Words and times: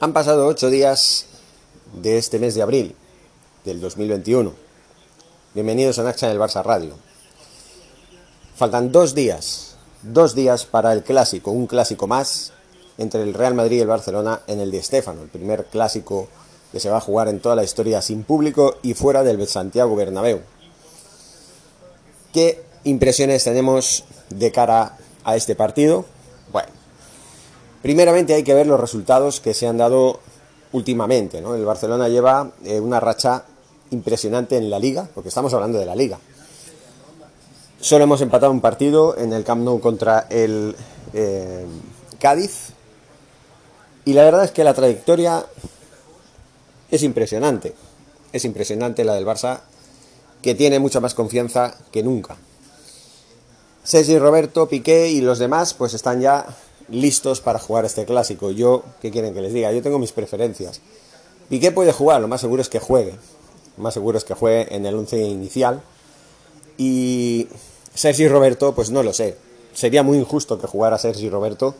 Han 0.00 0.12
pasado 0.12 0.48
ocho 0.48 0.70
días 0.70 1.26
de 2.02 2.18
este 2.18 2.40
mes 2.40 2.56
de 2.56 2.62
abril 2.62 2.96
del 3.64 3.80
2021. 3.80 4.52
Bienvenidos 5.54 6.00
a 6.00 6.02
Naxa 6.02 6.28
del 6.28 6.40
Barça 6.40 6.64
Radio. 6.64 6.94
Faltan 8.56 8.90
dos 8.90 9.14
días, 9.14 9.76
dos 10.02 10.34
días 10.34 10.64
para 10.66 10.92
el 10.92 11.04
clásico, 11.04 11.52
un 11.52 11.68
clásico 11.68 12.08
más 12.08 12.52
entre 12.98 13.22
el 13.22 13.34
Real 13.34 13.54
Madrid 13.54 13.78
y 13.78 13.80
el 13.82 13.86
Barcelona 13.86 14.40
en 14.48 14.58
el 14.58 14.72
de 14.72 14.78
Estéfano, 14.78 15.22
el 15.22 15.28
primer 15.28 15.66
clásico 15.66 16.26
que 16.72 16.80
se 16.80 16.90
va 16.90 16.96
a 16.96 17.00
jugar 17.00 17.28
en 17.28 17.38
toda 17.38 17.54
la 17.54 17.62
historia 17.62 18.02
sin 18.02 18.24
público 18.24 18.78
y 18.82 18.94
fuera 18.94 19.22
del 19.22 19.46
Santiago 19.46 19.94
Bernabéu. 19.94 20.40
¿Qué 22.32 22.64
impresiones 22.82 23.44
tenemos 23.44 24.04
de 24.28 24.50
cara 24.50 24.98
a 25.22 25.36
este 25.36 25.54
partido? 25.54 26.04
Primeramente 27.84 28.32
hay 28.32 28.44
que 28.44 28.54
ver 28.54 28.66
los 28.66 28.80
resultados 28.80 29.40
que 29.40 29.52
se 29.52 29.66
han 29.66 29.76
dado 29.76 30.18
últimamente. 30.72 31.36
El 31.36 31.66
Barcelona 31.66 32.08
lleva 32.08 32.50
eh, 32.64 32.80
una 32.80 32.98
racha 32.98 33.44
impresionante 33.90 34.56
en 34.56 34.70
la 34.70 34.78
liga, 34.78 35.06
porque 35.14 35.28
estamos 35.28 35.52
hablando 35.52 35.78
de 35.78 35.84
la 35.84 35.94
liga. 35.94 36.18
Solo 37.78 38.04
hemos 38.04 38.22
empatado 38.22 38.52
un 38.52 38.62
partido 38.62 39.18
en 39.18 39.34
el 39.34 39.44
Camp 39.44 39.60
Nou 39.60 39.84
contra 39.84 40.24
el 40.30 40.74
eh, 41.12 41.66
Cádiz. 42.18 42.72
Y 44.06 44.14
la 44.14 44.24
verdad 44.24 44.44
es 44.44 44.52
que 44.52 44.64
la 44.64 44.72
trayectoria 44.72 45.44
es 46.90 47.02
impresionante. 47.02 47.74
Es 48.32 48.46
impresionante 48.46 49.04
la 49.04 49.12
del 49.12 49.26
Barça, 49.26 49.60
que 50.40 50.54
tiene 50.54 50.78
mucha 50.78 51.00
más 51.00 51.12
confianza 51.12 51.76
que 51.92 52.02
nunca. 52.02 52.38
Sergi 53.82 54.18
Roberto, 54.18 54.70
Piqué 54.70 55.10
y 55.10 55.20
los 55.20 55.38
demás 55.38 55.74
pues 55.74 55.92
están 55.92 56.22
ya 56.22 56.46
listos 56.88 57.40
para 57.40 57.58
jugar 57.58 57.84
este 57.84 58.04
clásico. 58.04 58.50
Yo, 58.50 58.84
¿qué 59.00 59.10
quieren 59.10 59.34
que 59.34 59.40
les 59.40 59.52
diga? 59.52 59.72
Yo 59.72 59.82
tengo 59.82 59.98
mis 59.98 60.12
preferencias. 60.12 60.80
Piqué 61.48 61.72
puede 61.72 61.92
jugar, 61.92 62.20
lo 62.20 62.28
más 62.28 62.40
seguro 62.40 62.62
es 62.62 62.68
que 62.68 62.78
juegue. 62.78 63.14
Lo 63.76 63.82
más 63.82 63.94
seguro 63.94 64.18
es 64.18 64.24
que 64.24 64.34
juegue 64.34 64.74
en 64.74 64.86
el 64.86 64.94
11 64.94 65.22
inicial. 65.22 65.82
Y 66.78 67.48
Sergi 67.94 68.28
Roberto, 68.28 68.74
pues 68.74 68.90
no 68.90 69.02
lo 69.02 69.12
sé. 69.12 69.36
Sería 69.72 70.02
muy 70.02 70.18
injusto 70.18 70.58
que 70.58 70.66
jugara 70.66 70.98
Sergi 70.98 71.28
Roberto 71.28 71.74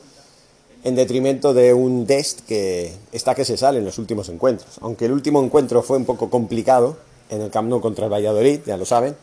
en 0.85 0.95
detrimento 0.97 1.55
de 1.55 1.73
un 1.73 2.07
Dest 2.07 2.41
que 2.41 2.95
está 3.11 3.35
que 3.35 3.45
se 3.45 3.57
sale 3.57 3.79
en 3.79 3.85
los 3.85 3.99
últimos 3.99 4.29
encuentros. 4.29 4.79
Aunque 4.83 5.07
el 5.07 5.13
último 5.13 5.43
encuentro 5.43 5.83
fue 5.83 5.97
un 5.97 6.05
poco 6.05 6.29
complicado 6.29 6.97
en 7.31 7.41
el 7.41 7.51
Camp 7.51 7.69
Nou 7.69 7.81
contra 7.81 8.05
el 8.05 8.13
Valladolid, 8.13 8.61
ya 8.67 8.77
lo 8.77 8.85
saben. 8.85 9.17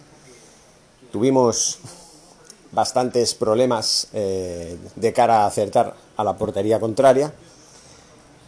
Tuvimos 1.11 1.77
bastantes 2.71 3.33
problemas 3.33 4.07
eh, 4.13 4.77
de 4.95 5.13
cara 5.13 5.43
a 5.43 5.47
acertar 5.47 5.93
a 6.15 6.23
la 6.23 6.37
portería 6.37 6.79
contraria. 6.79 7.33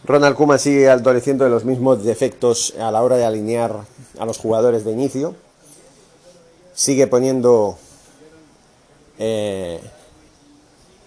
Ronald 0.05 0.35
Koeman 0.35 0.59
sigue 0.59 0.89
adoleciendo 0.89 1.45
de 1.45 1.49
los 1.49 1.63
mismos 1.63 2.03
defectos 2.03 2.73
a 2.79 2.91
la 2.91 3.01
hora 3.03 3.15
de 3.15 3.25
alinear 3.25 3.85
a 4.19 4.25
los 4.25 4.37
jugadores 4.37 4.83
de 4.83 4.91
inicio. 4.91 5.35
Sigue 6.73 7.07
poniendo 7.07 7.77
eh, 9.17 9.79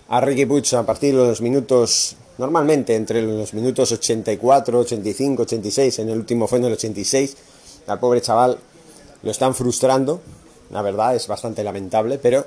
a 0.09 0.21
Ricky 0.21 0.47
Puig 0.47 0.75
a 0.75 0.85
partir 0.85 1.17
de 1.17 1.27
los 1.27 1.41
minutos, 1.41 2.17
normalmente 2.39 2.95
entre 2.95 3.23
los 3.23 3.53
minutos 3.53 3.93
84, 3.93 4.79
85, 4.81 5.43
86, 5.43 5.99
en 5.99 6.09
el 6.11 6.19
último 6.19 6.47
fue 6.47 6.59
en 6.59 6.67
el 6.67 6.73
86, 6.75 7.37
al 7.87 7.99
pobre 7.99 8.21
chaval 8.21 8.59
lo 9.23 9.31
están 9.31 9.55
frustrando, 9.55 10.21
la 10.71 10.83
verdad 10.83 11.17
es 11.17 11.27
bastante 11.27 11.65
lamentable, 11.65 12.19
pero 12.19 12.47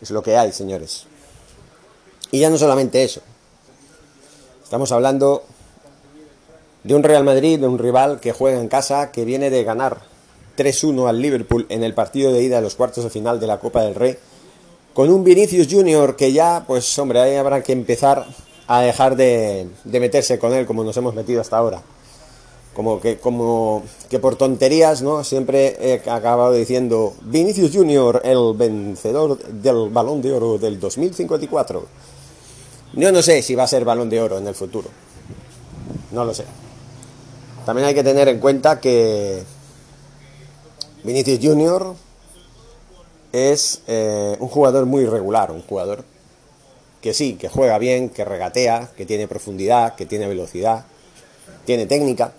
es 0.00 0.10
lo 0.10 0.22
que 0.22 0.36
hay, 0.36 0.52
señores. 0.52 1.04
Y 2.30 2.40
ya 2.40 2.50
no 2.50 2.58
solamente 2.58 3.02
eso. 3.02 3.20
Estamos 4.62 4.92
hablando 4.92 5.44
de 6.82 6.94
un 6.94 7.02
Real 7.02 7.24
Madrid, 7.24 7.58
de 7.58 7.66
un 7.66 7.78
rival 7.78 8.20
que 8.20 8.32
juega 8.32 8.60
en 8.60 8.68
casa, 8.68 9.12
que 9.12 9.24
viene 9.24 9.50
de 9.50 9.64
ganar 9.64 9.98
3-1 10.56 11.08
al 11.08 11.20
Liverpool 11.20 11.66
en 11.68 11.82
el 11.82 11.94
partido 11.94 12.32
de 12.32 12.42
ida 12.42 12.56
de 12.56 12.62
los 12.62 12.74
cuartos 12.74 13.04
de 13.04 13.10
final 13.10 13.38
de 13.38 13.46
la 13.46 13.58
Copa 13.58 13.82
del 13.82 13.94
Rey, 13.94 14.16
con 14.94 15.10
un 15.10 15.24
Vinicius 15.24 15.68
Junior 15.70 16.16
que 16.16 16.32
ya, 16.32 16.64
pues 16.66 16.98
hombre, 16.98 17.20
ahí 17.20 17.36
habrá 17.36 17.62
que 17.62 17.72
empezar 17.72 18.26
a 18.66 18.80
dejar 18.80 19.16
de, 19.16 19.68
de 19.84 20.00
meterse 20.00 20.38
con 20.38 20.52
él 20.52 20.66
como 20.66 20.82
nos 20.82 20.96
hemos 20.96 21.14
metido 21.14 21.40
hasta 21.40 21.56
ahora 21.56 21.82
como 22.76 23.00
que, 23.00 23.16
como 23.16 23.82
que 24.10 24.18
por 24.18 24.36
tonterías, 24.36 25.00
¿no? 25.00 25.24
Siempre 25.24 25.78
he 25.80 26.10
acabado 26.10 26.52
diciendo 26.52 27.14
Vinicius 27.22 27.74
Junior, 27.74 28.20
el 28.22 28.52
vencedor 28.54 29.38
del 29.38 29.88
Balón 29.88 30.20
de 30.20 30.34
Oro 30.34 30.58
del 30.58 30.78
2054. 30.78 31.86
Yo 32.92 33.12
no 33.12 33.22
sé 33.22 33.40
si 33.40 33.54
va 33.54 33.62
a 33.62 33.66
ser 33.66 33.86
Balón 33.86 34.10
de 34.10 34.20
Oro 34.20 34.36
en 34.36 34.46
el 34.46 34.54
futuro. 34.54 34.90
No 36.12 36.26
lo 36.26 36.34
sé. 36.34 36.44
También 37.64 37.88
hay 37.88 37.94
que 37.94 38.04
tener 38.04 38.28
en 38.28 38.40
cuenta 38.40 38.78
que 38.78 39.42
Vinicius 41.02 41.38
Junior 41.42 41.94
es 43.32 43.80
eh, 43.86 44.36
un 44.38 44.48
jugador 44.48 44.84
muy 44.84 45.04
irregular, 45.04 45.50
un 45.50 45.62
jugador 45.62 46.04
que 47.00 47.14
sí, 47.14 47.36
que 47.36 47.48
juega 47.48 47.78
bien, 47.78 48.10
que 48.10 48.26
regatea, 48.26 48.90
que 48.94 49.06
tiene 49.06 49.26
profundidad, 49.26 49.94
que 49.94 50.04
tiene 50.04 50.28
velocidad, 50.28 50.84
tiene 51.64 51.86
técnica 51.86 52.34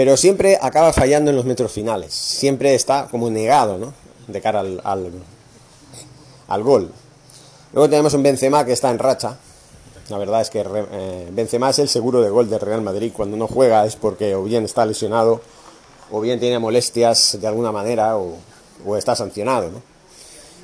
pero 0.00 0.16
siempre 0.16 0.58
acaba 0.58 0.94
fallando 0.94 1.30
en 1.30 1.36
los 1.36 1.44
metros 1.44 1.72
finales, 1.72 2.14
siempre 2.14 2.74
está 2.74 3.06
como 3.10 3.28
negado 3.28 3.76
¿no? 3.76 3.92
de 4.28 4.40
cara 4.40 4.60
al, 4.60 4.80
al, 6.48 6.62
gol. 6.62 6.90
Luego 7.74 7.90
tenemos 7.90 8.14
un 8.14 8.22
Benzema 8.22 8.64
que 8.64 8.72
está 8.72 8.90
en 8.90 8.98
racha, 8.98 9.36
la 10.08 10.16
verdad 10.16 10.40
es 10.40 10.48
que 10.48 10.64
eh, 10.64 11.28
Benzema 11.32 11.68
es 11.68 11.80
el 11.80 11.88
seguro 11.90 12.22
de 12.22 12.30
gol 12.30 12.48
del 12.48 12.60
Real 12.60 12.80
Madrid, 12.80 13.12
cuando 13.14 13.36
no 13.36 13.46
juega 13.46 13.84
es 13.84 13.94
porque 13.94 14.34
o 14.34 14.42
bien 14.44 14.64
está 14.64 14.86
lesionado, 14.86 15.42
o 16.10 16.22
bien 16.22 16.40
tiene 16.40 16.58
molestias 16.58 17.36
de 17.38 17.46
alguna 17.46 17.70
manera, 17.70 18.16
o, 18.16 18.38
está 18.96 19.14
sancionado. 19.14 19.70
¿no? 19.70 19.82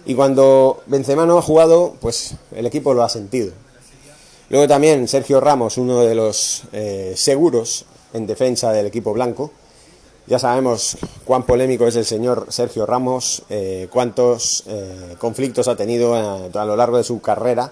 Y 0.06 0.14
cuando 0.14 0.82
Benzema 0.86 1.26
no 1.26 1.36
ha 1.36 1.42
jugado, 1.42 1.94
pues 2.00 2.36
el 2.52 2.64
equipo 2.64 2.94
lo 2.94 3.02
ha 3.02 3.10
sentido. 3.10 3.52
Luego 4.48 4.66
también 4.66 5.06
Sergio 5.08 5.40
Ramos, 5.40 5.76
uno 5.76 6.00
de 6.00 6.14
los 6.14 6.62
eh, 6.72 7.12
seguros 7.18 7.84
en 8.16 8.26
defensa 8.26 8.72
del 8.72 8.86
equipo 8.86 9.12
blanco. 9.12 9.50
Ya 10.26 10.40
sabemos 10.40 10.98
cuán 11.24 11.44
polémico 11.44 11.86
es 11.86 11.94
el 11.94 12.04
señor 12.04 12.46
Sergio 12.48 12.84
Ramos, 12.84 13.42
eh, 13.48 13.86
cuántos 13.92 14.64
eh, 14.66 15.14
conflictos 15.18 15.68
ha 15.68 15.76
tenido 15.76 16.14
a, 16.14 16.64
lo 16.64 16.74
largo 16.74 16.96
de 16.96 17.04
su 17.04 17.20
carrera 17.20 17.70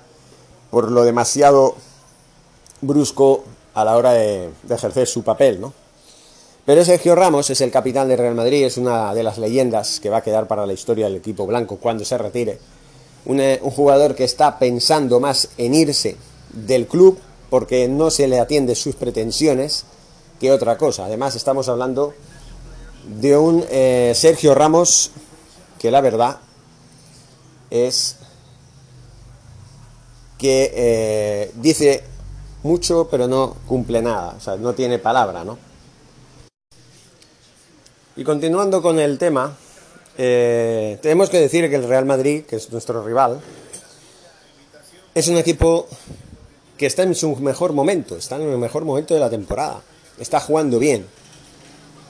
por 0.70 0.90
lo 0.90 1.02
demasiado 1.02 1.74
brusco 2.80 3.44
a 3.74 3.84
la 3.84 3.96
hora 3.96 4.12
de, 4.12 4.50
ejercer 4.68 5.08
su 5.08 5.24
papel, 5.24 5.60
¿no? 5.60 5.72
Pero 6.64 6.84
Sergio 6.84 7.14
Ramos 7.14 7.50
es 7.50 7.60
el 7.60 7.70
capitán 7.70 8.08
de 8.08 8.16
Real 8.16 8.34
Madrid, 8.34 8.64
es 8.64 8.78
una 8.78 9.12
de 9.14 9.22
las 9.22 9.36
leyendas 9.38 10.00
que 10.00 10.08
va 10.08 10.18
a 10.18 10.22
quedar 10.22 10.46
para 10.46 10.64
la 10.64 10.72
historia 10.72 11.06
del 11.06 11.16
equipo 11.16 11.46
blanco 11.46 11.76
cuando 11.76 12.04
se 12.04 12.16
retire. 12.16 12.58
un 13.26 13.70
jugador 13.70 14.14
que 14.14 14.24
está 14.24 14.58
pensando 14.58 15.20
más 15.20 15.48
en 15.58 15.74
irse 15.74 16.16
del 16.52 16.86
club 16.86 17.18
porque 17.50 17.88
no 17.88 18.10
se 18.10 18.28
le 18.28 18.40
atiende 18.40 18.74
sus 18.74 18.94
pretensiones 18.94 19.84
que 20.40 20.52
otra 20.52 20.76
cosa. 20.76 21.06
Además, 21.06 21.36
estamos 21.36 21.68
hablando 21.68 22.14
de 23.06 23.36
un 23.36 23.64
eh, 23.70 24.12
Sergio 24.14 24.54
Ramos 24.54 25.10
que 25.78 25.90
la 25.90 26.00
verdad 26.00 26.38
es 27.70 28.16
que 30.38 30.72
eh, 30.74 31.52
dice 31.56 32.02
mucho 32.62 33.08
pero 33.10 33.28
no 33.28 33.56
cumple 33.66 34.00
nada, 34.00 34.34
o 34.36 34.40
sea, 34.40 34.56
no 34.56 34.72
tiene 34.72 34.98
palabra, 34.98 35.44
¿no? 35.44 35.58
Y 38.16 38.22
continuando 38.22 38.80
con 38.80 39.00
el 39.00 39.18
tema, 39.18 39.56
eh, 40.16 40.98
tenemos 41.02 41.28
que 41.28 41.40
decir 41.40 41.68
que 41.68 41.76
el 41.76 41.88
Real 41.88 42.06
Madrid, 42.06 42.44
que 42.44 42.56
es 42.56 42.70
nuestro 42.70 43.04
rival, 43.04 43.40
es 45.14 45.28
un 45.28 45.36
equipo 45.36 45.88
que 46.78 46.86
está 46.86 47.02
en 47.02 47.14
su 47.14 47.34
mejor 47.36 47.72
momento, 47.72 48.16
está 48.16 48.36
en 48.36 48.48
el 48.48 48.58
mejor 48.58 48.84
momento 48.84 49.14
de 49.14 49.20
la 49.20 49.30
temporada 49.30 49.82
está 50.18 50.40
jugando 50.40 50.78
bien. 50.78 51.06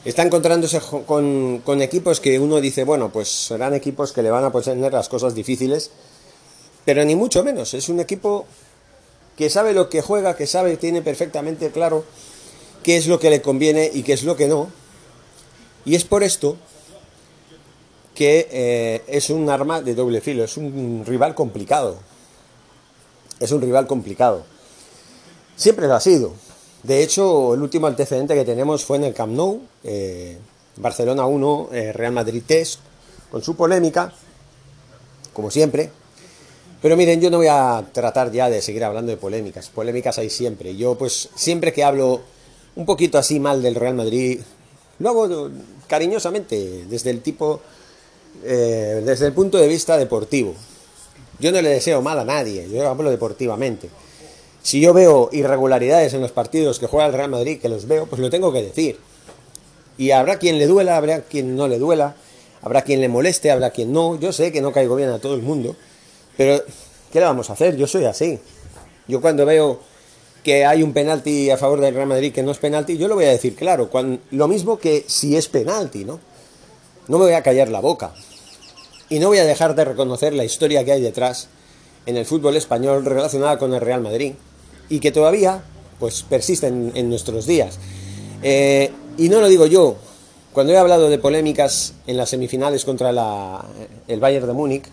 Está 0.04 0.22
encontrándose 0.22 0.80
con, 1.06 1.62
equipos 1.80 2.20
que 2.20 2.38
uno 2.38 2.60
dice, 2.60 2.84
bueno, 2.84 3.10
pues 3.10 3.28
serán 3.28 3.72
equipos 3.72 4.12
que 4.12 4.22
le 4.22 4.30
van 4.30 4.44
a 4.44 4.52
poner 4.52 4.92
las 4.92 5.08
cosas 5.08 5.34
difíciles, 5.34 5.90
pero 6.84 7.04
ni 7.04 7.16
mucho 7.16 7.42
menos. 7.42 7.72
Es 7.72 7.88
un 7.88 8.00
equipo 8.00 8.44
que 9.36 9.48
sabe 9.48 9.72
lo 9.72 9.88
que 9.88 10.02
juega, 10.02 10.36
que 10.36 10.46
sabe, 10.46 10.76
tiene 10.76 11.00
perfectamente 11.00 11.70
claro 11.70 12.04
qué 12.82 12.98
es 12.98 13.06
lo 13.06 13.18
que 13.18 13.30
le 13.30 13.40
conviene 13.40 13.90
y 13.92 14.02
qué 14.02 14.12
es 14.12 14.24
lo 14.24 14.36
que 14.36 14.46
no. 14.46 14.68
Y 15.86 15.94
es 15.94 16.04
por 16.04 16.22
esto 16.22 16.58
que 18.14 18.46
eh, 18.50 19.02
es 19.06 19.30
un 19.30 19.48
arma 19.48 19.80
de 19.80 19.94
doble 19.94 20.20
filo, 20.20 20.44
es 20.44 20.58
un 20.58 21.04
rival 21.06 21.34
complicado. 21.34 21.98
Es 23.40 23.52
un 23.52 23.62
rival 23.62 23.86
complicado. 23.86 24.44
Siempre 25.56 25.88
lo 25.88 25.94
ha 25.94 26.00
sido. 26.00 26.34
De 26.84 27.02
hecho, 27.02 27.54
el 27.54 27.62
último 27.62 27.86
antecedente 27.86 28.34
que 28.34 28.44
tenemos 28.44 28.84
fue 28.84 28.98
en 28.98 29.04
el 29.04 29.14
Camp 29.14 29.32
Nou, 29.32 29.60
eh, 29.82 30.36
Barcelona 30.76 31.24
1, 31.24 31.70
eh, 31.72 31.92
Real 31.92 32.12
Madrid 32.12 32.42
3, 32.46 32.78
con 33.30 33.42
su 33.42 33.56
polémica, 33.56 34.12
como 35.32 35.50
siempre, 35.50 35.90
Pero 36.82 36.98
miren, 36.98 37.18
yo 37.18 37.30
no 37.30 37.38
voy 37.38 37.46
a 37.48 37.82
tratar 37.94 38.30
ya 38.30 38.50
de 38.50 38.60
seguir 38.60 38.84
hablando 38.84 39.10
de 39.10 39.16
polémicas. 39.16 39.70
Polémicas 39.70 40.18
hay 40.18 40.28
siempre. 40.28 40.76
Yo, 40.76 40.98
pues, 40.98 41.30
siempre 41.34 41.72
que 41.72 41.82
hablo 41.82 42.20
un 42.76 42.84
poquito 42.84 43.16
así 43.16 43.40
mal 43.40 43.62
del 43.62 43.74
Real 43.74 43.94
Madrid, 43.94 44.40
lo 44.98 45.08
hago 45.08 45.50
cariñosamente, 45.88 46.84
desde 46.86 47.08
el 47.08 47.22
tipo, 47.22 47.62
eh, 48.44 49.02
desde 49.02 49.28
el 49.28 49.32
punto 49.32 49.56
de 49.56 49.66
vista 49.66 49.96
deportivo. 49.96 50.54
Yo 51.38 51.52
no 51.52 51.62
le 51.62 51.70
deseo 51.70 52.02
mal 52.02 52.18
a 52.18 52.24
nadie, 52.24 52.68
yo 52.70 52.86
hablo 52.86 53.10
deportivamente. 53.10 53.88
Si 54.64 54.80
yo 54.80 54.94
veo 54.94 55.28
irregularidades 55.30 56.14
en 56.14 56.22
los 56.22 56.32
partidos 56.32 56.78
que 56.78 56.86
juega 56.86 57.04
el 57.04 57.12
Real 57.12 57.28
Madrid, 57.28 57.60
que 57.60 57.68
los 57.68 57.86
veo, 57.86 58.06
pues 58.06 58.18
lo 58.18 58.30
tengo 58.30 58.50
que 58.50 58.62
decir. 58.62 58.98
Y 59.98 60.10
habrá 60.12 60.38
quien 60.38 60.58
le 60.58 60.66
duela, 60.66 60.96
habrá 60.96 61.20
quien 61.20 61.54
no 61.54 61.68
le 61.68 61.78
duela, 61.78 62.16
habrá 62.62 62.80
quien 62.80 63.02
le 63.02 63.10
moleste, 63.10 63.50
habrá 63.50 63.72
quien 63.72 63.92
no. 63.92 64.18
Yo 64.18 64.32
sé 64.32 64.52
que 64.52 64.62
no 64.62 64.72
caigo 64.72 64.96
bien 64.96 65.10
a 65.10 65.18
todo 65.18 65.34
el 65.34 65.42
mundo, 65.42 65.76
pero 66.38 66.64
¿qué 67.12 67.20
le 67.20 67.26
vamos 67.26 67.50
a 67.50 67.52
hacer? 67.52 67.76
Yo 67.76 67.86
soy 67.86 68.06
así. 68.06 68.38
Yo 69.06 69.20
cuando 69.20 69.44
veo 69.44 69.80
que 70.42 70.64
hay 70.64 70.82
un 70.82 70.94
penalti 70.94 71.50
a 71.50 71.58
favor 71.58 71.82
del 71.82 71.94
Real 71.94 72.08
Madrid 72.08 72.32
que 72.32 72.42
no 72.42 72.50
es 72.50 72.58
penalti, 72.58 72.96
yo 72.96 73.06
lo 73.06 73.16
voy 73.16 73.26
a 73.26 73.32
decir 73.32 73.54
claro, 73.54 73.90
lo 74.30 74.48
mismo 74.48 74.78
que 74.78 75.04
si 75.06 75.36
es 75.36 75.46
penalti, 75.46 76.06
¿no? 76.06 76.20
No 77.08 77.18
me 77.18 77.26
voy 77.26 77.34
a 77.34 77.42
callar 77.42 77.68
la 77.68 77.80
boca. 77.80 78.14
Y 79.10 79.18
no 79.18 79.28
voy 79.28 79.38
a 79.38 79.44
dejar 79.44 79.74
de 79.74 79.84
reconocer 79.84 80.32
la 80.32 80.44
historia 80.44 80.86
que 80.86 80.92
hay 80.92 81.02
detrás 81.02 81.48
en 82.06 82.16
el 82.16 82.24
fútbol 82.24 82.56
español 82.56 83.04
relacionada 83.04 83.58
con 83.58 83.74
el 83.74 83.82
Real 83.82 84.00
Madrid 84.00 84.32
y 84.88 85.00
que 85.00 85.12
todavía 85.12 85.62
pues 85.98 86.22
persiste 86.22 86.66
en, 86.66 87.08
nuestros 87.08 87.46
días. 87.46 87.78
Eh, 88.42 88.90
y 89.16 89.28
no 89.28 89.40
lo 89.40 89.48
digo 89.48 89.66
yo, 89.66 89.96
cuando 90.52 90.72
he 90.72 90.78
hablado 90.78 91.08
de 91.08 91.18
polémicas 91.18 91.94
en 92.06 92.16
las 92.16 92.30
semifinales 92.30 92.84
contra 92.84 93.10
el 93.10 94.20
Bayern 94.20 94.46
de 94.46 94.52
Múnich, 94.52 94.84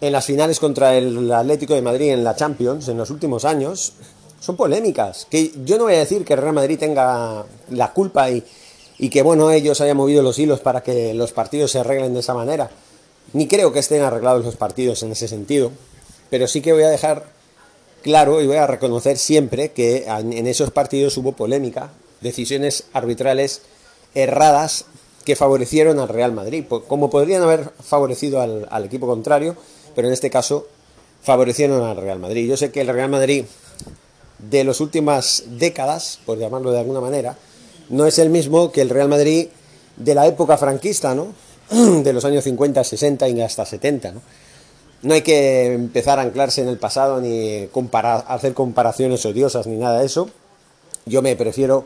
en 0.00 0.12
las 0.12 0.24
finales 0.24 0.60
contra 0.60 0.96
el 0.96 1.30
Atlético 1.32 1.74
de 1.74 1.82
Madrid 1.82 2.10
en 2.10 2.24
la 2.24 2.36
Champions 2.36 2.88
en 2.88 2.98
los 2.98 3.10
últimos 3.10 3.44
años, 3.44 3.94
son 4.40 4.56
polémicas. 4.56 5.26
Que 5.30 5.52
yo 5.64 5.78
no 5.78 5.84
voy 5.84 5.94
a 5.94 5.98
decir 5.98 6.24
que 6.24 6.36
Real 6.36 6.52
Madrid 6.52 6.78
tenga 6.78 7.44
la 7.70 7.92
culpa 7.92 8.30
y, 8.30 8.44
y 8.98 9.08
que 9.08 9.22
bueno, 9.22 9.50
ellos 9.50 9.80
hayan 9.80 9.96
movido 9.96 10.22
los 10.22 10.38
hilos 10.38 10.60
para 10.60 10.82
que 10.82 11.14
los 11.14 11.32
partidos 11.32 11.70
se 11.70 11.78
arreglen 11.78 12.12
de 12.14 12.20
esa 12.20 12.34
manera. 12.34 12.70
Ni 13.32 13.48
creo 13.48 13.72
que 13.72 13.78
estén 13.78 14.02
arreglados 14.02 14.44
los 14.44 14.56
partidos 14.56 15.02
en 15.02 15.12
ese 15.12 15.28
sentido. 15.28 15.70
Pero 16.28 16.46
sí 16.46 16.60
que 16.60 16.72
voy 16.72 16.82
a 16.82 16.90
dejar 16.90 17.24
claro 18.04 18.42
y 18.42 18.46
voy 18.46 18.58
a 18.58 18.66
reconocer 18.66 19.16
siempre 19.16 19.72
que 19.72 20.04
en 20.06 20.46
esos 20.46 20.70
partidos 20.70 21.16
hubo 21.16 21.32
polémica, 21.32 21.90
decisiones 22.20 22.84
arbitrales 22.92 23.62
erradas 24.14 24.84
que 25.24 25.36
favorecieron 25.36 25.98
al 25.98 26.10
Real 26.10 26.32
Madrid, 26.32 26.66
como 26.86 27.08
podrían 27.08 27.42
haber 27.42 27.70
favorecido 27.82 28.42
al, 28.42 28.84
equipo 28.84 29.06
contrario, 29.06 29.56
pero 29.96 30.06
en 30.06 30.12
este 30.12 30.28
caso 30.28 30.68
favorecieron 31.22 31.82
al 31.82 31.96
Real 31.96 32.18
Madrid. 32.18 32.46
Yo 32.46 32.58
sé 32.58 32.70
que 32.70 32.82
el 32.82 32.88
Real 32.88 33.08
Madrid 33.08 33.46
de 34.38 34.64
las 34.64 34.80
últimas 34.82 35.44
décadas, 35.46 36.20
por 36.26 36.38
llamarlo 36.38 36.72
de 36.72 36.80
alguna 36.80 37.00
manera, 37.00 37.38
no 37.88 38.06
es 38.06 38.18
el 38.18 38.28
mismo 38.28 38.70
que 38.70 38.82
el 38.82 38.90
Real 38.90 39.08
Madrid 39.08 39.48
de 39.96 40.14
la 40.14 40.26
época 40.26 40.58
franquista, 40.58 41.14
¿no? 41.14 41.28
De 42.02 42.12
los 42.12 42.26
años 42.26 42.44
50, 42.44 42.84
60 42.84 43.28
y 43.30 43.40
hasta 43.40 43.64
70, 43.64 44.12
¿no? 44.12 44.20
No 45.04 45.12
hay 45.12 45.20
que 45.20 45.66
empezar 45.74 46.18
a 46.18 46.22
anclarse 46.22 46.62
en 46.62 46.68
el 46.68 46.78
pasado 46.78 47.20
ni 47.20 47.68
hacer 48.26 48.54
comparaciones 48.54 49.26
odiosas 49.26 49.66
ni 49.66 49.76
nada 49.76 50.00
de 50.00 50.06
eso. 50.06 50.30
Yo 51.04 51.20
me 51.20 51.36
prefiero 51.36 51.84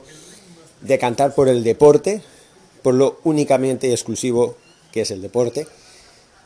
decantar 0.83 1.35
por 1.35 1.49
el 1.49 1.65
deporte, 1.65 2.23
por 2.81 2.95
lo 2.95 3.19
únicamente 3.25 3.91
exclusivo 3.91 4.55
que 4.93 5.01
es 5.01 5.11
el 5.11 5.21
deporte. 5.21 5.67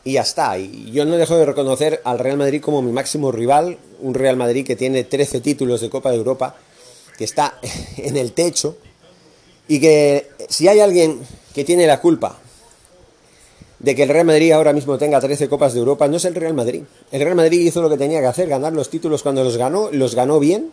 Y 0.03 0.13
ya 0.13 0.23
está. 0.23 0.57
Yo 0.57 1.05
no 1.05 1.15
dejo 1.15 1.37
de 1.37 1.45
reconocer 1.45 2.01
al 2.05 2.17
Real 2.17 2.37
Madrid 2.37 2.59
como 2.59 2.81
mi 2.81 2.91
máximo 2.91 3.31
rival, 3.31 3.77
un 4.01 4.15
Real 4.15 4.35
Madrid 4.35 4.65
que 4.65 4.75
tiene 4.75 5.03
13 5.03 5.41
títulos 5.41 5.79
de 5.79 5.91
Copa 5.91 6.09
de 6.09 6.17
Europa, 6.17 6.55
que 7.19 7.23
está 7.23 7.59
en 7.97 8.17
el 8.17 8.33
techo 8.33 8.77
y 9.67 9.79
que 9.79 10.27
si 10.49 10.67
hay 10.67 10.79
alguien 10.79 11.19
que 11.53 11.63
tiene 11.63 11.85
la 11.85 12.01
culpa 12.01 12.39
de 13.83 13.95
que 13.95 14.03
el 14.03 14.09
Real 14.09 14.25
Madrid 14.25 14.53
ahora 14.53 14.71
mismo 14.71 14.97
tenga 14.97 15.19
13 15.19 15.49
Copas 15.49 15.73
de 15.73 15.79
Europa, 15.79 16.07
no 16.07 16.15
es 16.15 16.23
el 16.23 16.33
Real 16.33 16.53
Madrid. 16.53 16.83
El 17.11 17.21
Real 17.21 17.35
Madrid 17.35 17.59
hizo 17.59 17.81
lo 17.81 17.89
que 17.89 17.97
tenía 17.97 18.21
que 18.21 18.27
hacer, 18.27 18.47
ganar 18.47 18.71
los 18.71 18.89
títulos 18.89 19.21
cuando 19.23 19.43
los 19.43 19.57
ganó, 19.57 19.89
los 19.91 20.15
ganó 20.15 20.39
bien, 20.39 20.71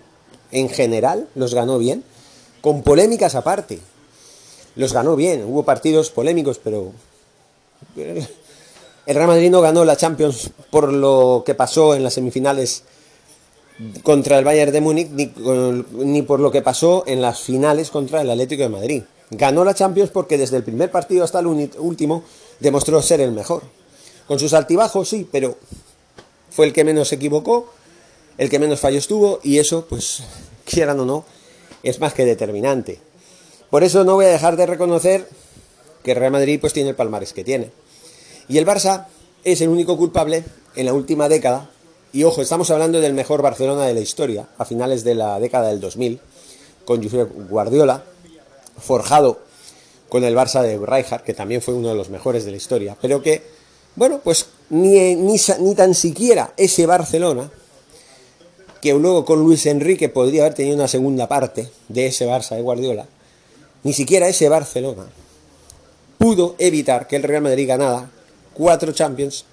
en 0.52 0.68
general, 0.68 1.26
los 1.34 1.52
ganó 1.52 1.78
bien, 1.78 2.04
con 2.60 2.82
polémicas 2.82 3.34
aparte. 3.34 3.80
Los 4.76 4.92
ganó 4.92 5.16
bien, 5.16 5.44
hubo 5.44 5.64
partidos 5.64 6.10
polémicos, 6.10 6.60
pero 6.62 6.92
el 7.96 9.14
Real 9.14 9.26
Madrid 9.26 9.50
no 9.50 9.60
ganó 9.60 9.84
la 9.84 9.96
Champions 9.96 10.52
por 10.70 10.92
lo 10.92 11.42
que 11.44 11.56
pasó 11.56 11.96
en 11.96 12.04
las 12.04 12.14
semifinales 12.14 12.84
contra 14.04 14.38
el 14.38 14.44
Bayern 14.44 14.70
de 14.70 14.80
Múnich, 14.80 15.10
ni, 15.10 15.32
ni 15.94 16.22
por 16.22 16.38
lo 16.38 16.52
que 16.52 16.62
pasó 16.62 17.02
en 17.08 17.20
las 17.20 17.40
finales 17.40 17.90
contra 17.90 18.20
el 18.20 18.30
Atlético 18.30 18.62
de 18.62 18.68
Madrid. 18.68 19.02
Ganó 19.30 19.64
la 19.64 19.74
Champions 19.74 20.10
porque 20.10 20.38
desde 20.38 20.56
el 20.56 20.64
primer 20.64 20.90
partido 20.90 21.24
hasta 21.24 21.38
el 21.38 21.46
último 21.46 22.24
demostró 22.58 23.00
ser 23.00 23.20
el 23.20 23.32
mejor. 23.32 23.62
Con 24.26 24.38
sus 24.38 24.52
altibajos, 24.52 25.08
sí, 25.08 25.28
pero 25.30 25.56
fue 26.50 26.66
el 26.66 26.72
que 26.72 26.84
menos 26.84 27.08
se 27.08 27.14
equivocó, 27.14 27.72
el 28.38 28.50
que 28.50 28.58
menos 28.58 28.80
fallos 28.80 29.06
tuvo 29.06 29.40
y 29.42 29.58
eso, 29.58 29.86
pues, 29.88 30.22
quieran 30.64 30.98
o 31.00 31.04
no, 31.04 31.24
es 31.82 32.00
más 32.00 32.12
que 32.12 32.24
determinante. 32.24 33.00
Por 33.70 33.84
eso 33.84 34.04
no 34.04 34.14
voy 34.14 34.26
a 34.26 34.30
dejar 34.30 34.56
de 34.56 34.66
reconocer 34.66 35.28
que 36.02 36.14
Real 36.14 36.32
Madrid 36.32 36.58
pues 36.60 36.72
tiene 36.72 36.90
el 36.90 36.96
palmarés 36.96 37.32
que 37.32 37.44
tiene. 37.44 37.70
Y 38.48 38.58
el 38.58 38.66
Barça 38.66 39.06
es 39.44 39.60
el 39.60 39.68
único 39.68 39.96
culpable 39.96 40.44
en 40.74 40.86
la 40.86 40.92
última 40.92 41.28
década. 41.28 41.70
Y 42.12 42.24
ojo, 42.24 42.42
estamos 42.42 42.70
hablando 42.70 43.00
del 43.00 43.14
mejor 43.14 43.42
Barcelona 43.42 43.86
de 43.86 43.94
la 43.94 44.00
historia, 44.00 44.48
a 44.58 44.64
finales 44.64 45.04
de 45.04 45.14
la 45.14 45.38
década 45.38 45.68
del 45.68 45.80
2000, 45.80 46.18
con 46.84 47.00
Josep 47.02 47.30
Guardiola, 47.48 48.02
forjado 48.80 49.40
con 50.08 50.24
el 50.24 50.36
Barça 50.36 50.62
de 50.62 50.78
Rijkaard, 50.78 51.22
que 51.22 51.34
también 51.34 51.62
fue 51.62 51.74
uno 51.74 51.88
de 51.88 51.94
los 51.94 52.10
mejores 52.10 52.44
de 52.44 52.50
la 52.50 52.56
historia, 52.56 52.96
pero 53.00 53.22
que, 53.22 53.42
bueno, 53.96 54.20
pues 54.22 54.46
ni, 54.70 55.14
ni, 55.14 55.36
ni 55.60 55.74
tan 55.74 55.94
siquiera 55.94 56.52
ese 56.56 56.86
Barcelona, 56.86 57.50
que 58.80 58.94
luego 58.94 59.24
con 59.24 59.40
Luis 59.40 59.66
Enrique 59.66 60.08
podría 60.08 60.42
haber 60.42 60.54
tenido 60.54 60.74
una 60.74 60.88
segunda 60.88 61.28
parte 61.28 61.70
de 61.88 62.06
ese 62.06 62.26
Barça 62.26 62.56
de 62.56 62.62
Guardiola, 62.62 63.06
ni 63.82 63.92
siquiera 63.92 64.28
ese 64.28 64.48
Barcelona 64.48 65.06
pudo 66.20 66.54
evitar 66.58 67.06
que 67.06 67.16
el 67.16 67.22
Real 67.22 67.40
Madrid 67.42 67.66
ganara 67.66 68.10
cuatro 68.52 68.92
Champions, 68.92 69.46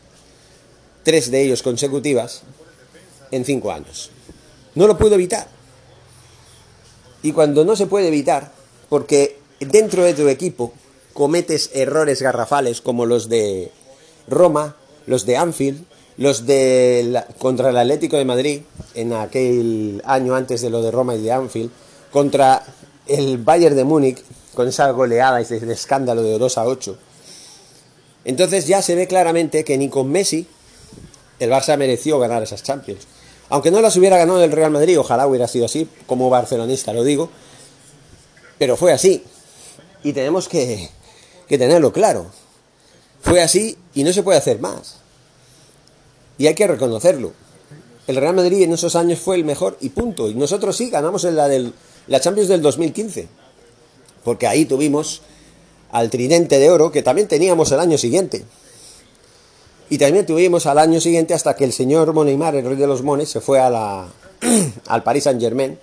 tres 1.02 1.32
de 1.32 1.42
ellos 1.42 1.64
consecutivas, 1.64 2.42
en 3.32 3.46
cinco 3.46 3.72
años. 3.72 4.12
No 4.76 4.86
lo 4.86 4.98
pudo 4.98 5.16
evitar. 5.16 5.48
Y 7.24 7.32
cuando 7.32 7.64
no 7.64 7.78
se 7.78 7.88
puede 7.88 8.10
evitar, 8.10 8.52
porque 8.90 9.40
dentro 9.60 10.04
de 10.04 10.14
tu 10.14 10.28
equipo 10.28 10.74
cometes 11.14 11.72
errores 11.74 12.22
garrafales 12.22 12.82
como 12.82 13.06
los 13.06 13.30
de 13.30 13.72
Roma, 14.28 14.76
los 15.06 15.26
de 15.26 15.38
Anfield, 15.38 15.84
los 16.18 16.46
de 16.46 17.24
contra 17.38 17.70
el 17.70 17.78
Atlético 17.78 18.18
de 18.18 18.26
Madrid 18.26 18.62
en 18.96 19.14
aquel 19.14 20.02
año 20.06 20.36
antes 20.36 20.62
de 20.62 20.70
lo 20.70 20.82
de 20.82 20.92
Roma 20.92 21.16
y 21.16 21.22
de 21.22 21.32
Anfield, 21.32 21.72
contra 22.12 22.64
el 23.08 23.38
Bayern 23.38 23.76
de 23.76 23.84
Múnich 23.84 24.24
con 24.54 24.68
esa 24.68 24.90
goleada 24.92 25.40
y 25.40 25.44
ese 25.44 25.58
escándalo 25.72 26.24
de 26.24 26.38
2 26.38 26.58
a 26.58 26.66
8. 26.66 26.98
Entonces 28.26 28.68
ya 28.68 28.82
se 28.82 28.96
ve 28.96 29.08
claramente 29.08 29.64
que 29.64 29.78
ni 29.78 29.90
con 29.90 30.10
Messi 30.10 30.48
el 31.40 31.52
Barça 31.52 31.78
mereció 31.78 32.20
ganar 32.20 32.44
esas 32.44 32.64
Champions. 32.64 33.08
Aunque 33.50 33.72
no 33.72 33.82
las 33.82 33.96
hubiera 33.96 34.18
ganado 34.18 34.44
el 34.44 34.52
Real 34.52 34.72
Madrid, 34.72 35.00
ojalá 35.00 35.28
hubiera 35.28 35.48
sido 35.48 35.66
así, 35.66 35.88
como 36.06 36.30
barcelonista 36.30 36.92
lo 36.92 37.04
digo, 37.04 37.30
pero 38.58 38.78
fue 38.78 38.92
así. 38.92 39.24
Y 40.04 40.14
tenemos 40.14 40.48
que, 40.48 40.90
tenerlo 41.48 41.92
claro. 41.92 42.28
Fue 43.22 43.42
así 43.42 43.78
y 43.94 44.04
no 44.04 44.14
se 44.14 44.24
puede 44.24 44.38
hacer 44.38 44.60
más. 44.60 44.98
Y 46.38 46.48
hay 46.48 46.56
que 46.56 46.68
reconocerlo. 46.68 47.34
El 48.06 48.16
Real 48.16 48.36
Madrid 48.36 48.62
en 48.62 48.74
esos 48.74 48.96
años 48.96 49.20
fue 49.20 49.36
el 49.36 49.44
mejor 49.44 49.78
y 49.82 49.90
punto. 49.90 50.30
Y 50.30 50.36
nosotros 50.36 50.78
sí 50.78 50.90
ganamos 50.90 51.26
en 51.26 51.36
la, 51.36 51.48
del, 51.48 51.74
la 52.08 52.20
Champions 52.20 52.48
del 52.48 52.62
2015. 52.62 53.28
Porque 54.24 54.48
ahí 54.48 54.66
tuvimos 54.66 55.22
al 55.92 56.10
tridente 56.10 56.60
de 56.60 56.70
oro 56.70 56.92
que 56.92 57.04
también 57.04 57.28
teníamos 57.28 57.72
el 57.72 57.80
año 57.80 57.98
siguiente. 57.98 58.46
Y 59.90 59.98
también 59.98 60.26
tuvimos 60.26 60.66
al 60.66 60.80
año 60.80 61.02
siguiente 61.02 61.34
hasta 61.34 61.56
que 61.56 61.64
el 61.64 61.74
señor 61.74 62.14
Moneymar, 62.14 62.56
el 62.56 62.66
rey 62.66 62.76
de 62.76 62.88
los 62.88 63.04
mones, 63.04 63.30
se 63.30 63.42
fue 63.42 63.60
a 63.60 63.70
la, 63.70 64.08
al 64.88 65.04
Paris 65.04 65.24
Saint 65.24 65.42
Germain 65.42 65.80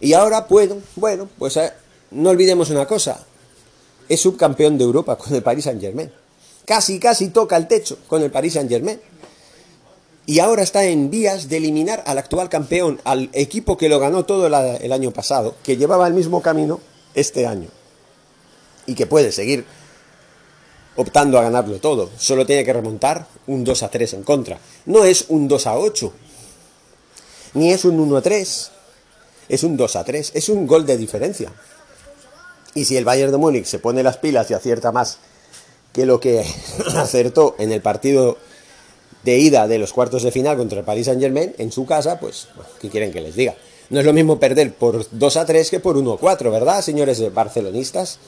y 0.00 0.12
ahora 0.12 0.46
puedo, 0.46 0.78
bueno, 0.96 1.28
pues 1.38 1.56
eh, 1.56 1.72
no 2.10 2.30
olvidemos 2.30 2.70
una 2.70 2.86
cosa, 2.86 3.24
es 4.08 4.20
subcampeón 4.20 4.78
de 4.78 4.84
Europa 4.84 5.16
con 5.16 5.34
el 5.34 5.42
Paris 5.42 5.64
Saint 5.64 5.80
Germain. 5.80 6.10
Casi, 6.64 6.98
casi 6.98 7.28
toca 7.28 7.56
el 7.56 7.68
techo 7.68 7.98
con 8.08 8.22
el 8.22 8.30
Paris 8.30 8.54
Saint 8.54 8.68
Germain. 8.68 9.00
Y 10.26 10.40
ahora 10.40 10.64
está 10.64 10.84
en 10.84 11.08
vías 11.08 11.48
de 11.48 11.58
eliminar 11.58 12.02
al 12.06 12.18
actual 12.18 12.48
campeón, 12.48 13.00
al 13.04 13.30
equipo 13.32 13.76
que 13.76 13.88
lo 13.88 14.00
ganó 14.00 14.24
todo 14.24 14.48
el 14.48 14.92
año 14.92 15.12
pasado, 15.12 15.54
que 15.62 15.76
llevaba 15.76 16.08
el 16.08 16.14
mismo 16.14 16.42
camino 16.42 16.80
este 17.14 17.46
año. 17.46 17.68
Y 18.86 18.94
que 18.94 19.06
puede 19.06 19.30
seguir 19.30 19.64
optando 20.96 21.38
a 21.38 21.42
ganarlo 21.42 21.78
todo. 21.78 22.10
Solo 22.18 22.44
tiene 22.44 22.64
que 22.64 22.72
remontar 22.72 23.28
un 23.46 23.62
2 23.62 23.82
a 23.84 23.88
3 23.88 24.14
en 24.14 24.22
contra. 24.24 24.58
No 24.86 25.04
es 25.04 25.26
un 25.28 25.46
2 25.46 25.66
a 25.66 25.76
8, 25.76 26.12
ni 27.54 27.72
es 27.72 27.84
un 27.84 28.00
1 28.00 28.16
a 28.16 28.22
3, 28.22 28.70
es 29.48 29.62
un 29.62 29.76
2 29.76 29.96
a 29.96 30.04
3, 30.04 30.32
es 30.34 30.48
un 30.48 30.66
gol 30.66 30.86
de 30.86 30.96
diferencia. 30.96 31.52
Y 32.74 32.84
si 32.84 32.96
el 32.96 33.04
Bayern 33.04 33.32
de 33.32 33.38
Múnich 33.38 33.64
se 33.64 33.78
pone 33.78 34.02
las 34.02 34.18
pilas 34.18 34.50
y 34.50 34.54
acierta 34.54 34.92
más 34.92 35.18
que 35.92 36.06
lo 36.06 36.20
que 36.20 36.44
acertó 36.96 37.56
en 37.58 37.72
el 37.72 37.80
partido 37.80 38.36
de 39.24 39.38
ida 39.38 39.66
de 39.66 39.78
los 39.78 39.92
cuartos 39.92 40.22
de 40.22 40.30
final 40.30 40.56
contra 40.56 40.78
el 40.78 40.84
Paris 40.84 41.06
Saint 41.06 41.20
Germain 41.20 41.54
en 41.58 41.72
su 41.72 41.86
casa, 41.86 42.20
pues, 42.20 42.48
¿qué 42.80 42.90
quieren 42.90 43.12
que 43.12 43.20
les 43.20 43.34
diga? 43.34 43.54
No 43.88 44.00
es 44.00 44.06
lo 44.06 44.12
mismo 44.12 44.38
perder 44.38 44.74
por 44.74 45.06
2 45.10 45.36
a 45.36 45.46
3 45.46 45.70
que 45.70 45.80
por 45.80 45.96
1 45.96 46.12
a 46.12 46.18
4, 46.18 46.50
¿verdad, 46.50 46.82
señores 46.82 47.32
barcelonistas? 47.32 48.18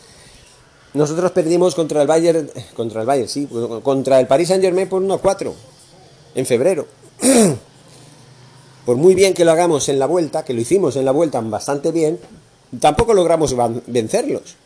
Nosotros 0.95 1.31
perdimos 1.33 1.75
contra 1.75 2.01
el 2.01 2.09
Bayern, 2.09 2.51
contra 2.75 3.03
el 3.03 3.07
Bayern, 3.07 3.29
sí, 3.29 3.49
contra 3.83 4.19
el 4.19 4.27
Paris 4.27 4.49
Saint 4.49 4.63
Germain 4.63 4.89
por 4.89 5.03
1 5.03 5.15
a 5.15 5.19
4 5.19 5.55
en 6.35 6.47
febrero. 6.47 6.87
por 8.89 8.97
muy 8.97 9.15
bien 9.15 9.35
que 9.35 9.45
lo 9.45 9.53
hagamos 9.53 9.91
en 9.91 9.99
la 9.99 10.07
vuelta, 10.07 10.47
que 10.47 10.55
lo 10.55 10.63
hicimos 10.63 10.97
en 10.97 11.05
la 11.05 11.13
vuelta 11.13 11.43
bastante 11.43 11.93
bien, 11.93 12.19
tampoco 12.81 13.13
logramos 13.13 13.55
vencerlos. 13.87 14.57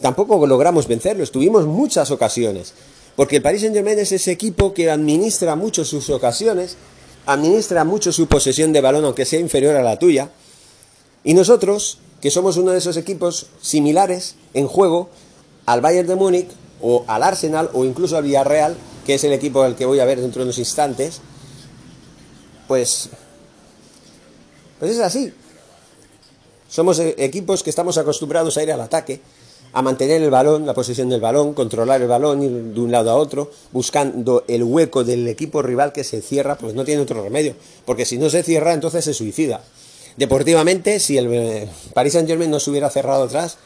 Tampoco 0.00 0.46
logramos 0.46 0.88
vencerlos. 0.88 1.30
Tuvimos 1.30 1.66
muchas 1.66 2.10
ocasiones. 2.10 2.72
Porque 3.16 3.36
el 3.36 3.42
Paris 3.42 3.60
Saint 3.60 3.76
Germain 3.76 3.98
es 3.98 4.12
ese 4.12 4.32
equipo 4.32 4.72
que 4.72 4.90
administra 4.90 5.56
mucho 5.56 5.84
sus 5.84 6.08
ocasiones, 6.08 6.78
administra 7.26 7.84
mucho 7.84 8.12
su 8.12 8.28
posesión 8.28 8.72
de 8.72 8.80
balón, 8.80 9.04
aunque 9.04 9.26
sea 9.26 9.40
inferior 9.40 9.76
a 9.76 9.82
la 9.82 9.98
tuya. 9.98 10.30
Y 11.22 11.34
nosotros, 11.34 11.98
que 12.22 12.30
somos 12.30 12.56
uno 12.56 12.70
de 12.70 12.78
esos 12.78 12.96
equipos 12.96 13.48
similares 13.60 14.36
en 14.54 14.68
juego 14.68 15.10
al 15.66 15.82
Bayern 15.82 16.08
de 16.08 16.14
Múnich, 16.14 16.48
o 16.80 17.04
al 17.06 17.22
Arsenal, 17.22 17.68
o 17.74 17.84
incluso 17.84 18.16
al 18.16 18.22
Villarreal, 18.22 18.74
que 19.04 19.16
es 19.16 19.24
el 19.24 19.34
equipo 19.34 19.60
al 19.60 19.76
que 19.76 19.84
voy 19.84 20.00
a 20.00 20.06
ver 20.06 20.18
dentro 20.18 20.40
de 20.40 20.44
unos 20.44 20.58
instantes, 20.58 21.20
pues, 22.66 23.10
pues 24.80 24.92
es 24.92 25.00
así. 25.00 25.32
Somos 26.68 26.98
e-, 26.98 27.14
equipos 27.18 27.62
que 27.62 27.70
estamos 27.70 27.98
acostumbrados 27.98 28.56
a 28.56 28.62
ir 28.62 28.72
al 28.72 28.80
ataque, 28.80 29.20
a 29.72 29.82
mantener 29.82 30.22
el 30.22 30.30
balón, 30.30 30.66
la 30.66 30.74
posesión 30.74 31.08
del 31.10 31.20
balón, 31.20 31.54
controlar 31.54 32.00
el 32.00 32.08
balón, 32.08 32.42
ir 32.42 32.50
de 32.50 32.80
un 32.80 32.90
lado 32.90 33.10
a 33.10 33.14
otro, 33.14 33.50
buscando 33.70 34.44
el 34.48 34.64
hueco 34.64 35.04
del 35.04 35.28
equipo 35.28 35.62
rival 35.62 35.92
que 35.92 36.02
se 36.02 36.22
cierra, 36.22 36.58
pues 36.58 36.74
no 36.74 36.84
tiene 36.84 37.02
otro 37.02 37.22
remedio, 37.22 37.54
porque 37.84 38.04
si 38.04 38.18
no 38.18 38.30
se 38.30 38.42
cierra, 38.42 38.72
entonces 38.72 39.04
se 39.04 39.14
suicida. 39.14 39.62
Deportivamente, 40.16 40.98
si 40.98 41.18
el 41.18 41.32
eh, 41.32 41.68
Paris 41.94 42.14
Saint 42.14 42.28
Germain 42.28 42.50
no 42.50 42.58
se 42.58 42.70
hubiera 42.70 42.90
cerrado 42.90 43.24
atrás, 43.24 43.58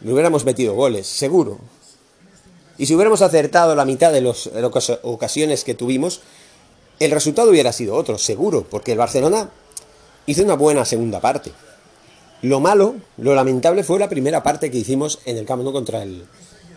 le 0.00 0.12
hubiéramos 0.12 0.44
metido 0.44 0.74
goles, 0.74 1.06
seguro. 1.06 1.58
Y 2.78 2.86
si 2.86 2.94
hubiéramos 2.94 3.22
acertado 3.22 3.74
la 3.74 3.84
mitad 3.84 4.12
de 4.12 4.20
las 4.20 4.48
ocasiones 5.02 5.64
que 5.64 5.74
tuvimos, 5.74 6.20
el 7.00 7.10
resultado 7.10 7.50
hubiera 7.50 7.72
sido 7.72 7.96
otro, 7.96 8.18
seguro, 8.18 8.64
porque 8.68 8.92
el 8.92 8.98
Barcelona 8.98 9.50
hizo 10.28 10.44
una 10.44 10.54
buena 10.54 10.84
segunda 10.84 11.20
parte. 11.20 11.52
Lo 12.42 12.60
malo, 12.60 12.96
lo 13.16 13.34
lamentable 13.34 13.82
fue 13.82 13.98
la 13.98 14.08
primera 14.08 14.42
parte 14.42 14.70
que 14.70 14.76
hicimos 14.76 15.20
en 15.24 15.38
el 15.38 15.46
Camp 15.46 15.64
Nou 15.64 15.72
contra 15.72 16.02
el, 16.04 16.22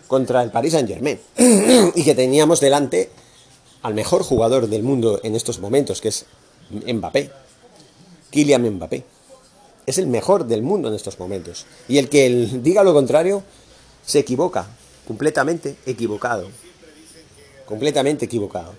contra 0.08 0.42
el 0.42 0.50
Paris 0.50 0.72
Saint 0.72 0.88
Germain. 0.88 1.20
y 1.94 2.02
que 2.02 2.14
teníamos 2.16 2.60
delante 2.60 3.10
al 3.82 3.94
mejor 3.94 4.22
jugador 4.22 4.68
del 4.68 4.82
mundo 4.82 5.20
en 5.22 5.36
estos 5.36 5.60
momentos, 5.60 6.00
que 6.00 6.08
es 6.08 6.24
Mbappé. 6.70 7.30
Kylian 8.30 8.64
Mbappé. 8.74 9.04
Es 9.84 9.98
el 9.98 10.06
mejor 10.06 10.46
del 10.46 10.62
mundo 10.62 10.88
en 10.88 10.94
estos 10.94 11.20
momentos. 11.20 11.66
Y 11.88 11.98
el 11.98 12.08
que 12.08 12.30
diga 12.62 12.82
lo 12.82 12.94
contrario 12.94 13.42
se 14.04 14.20
equivoca. 14.20 14.66
Completamente 15.06 15.76
equivocado. 15.84 16.48
Completamente 17.66 18.24
equivocado. 18.24 18.72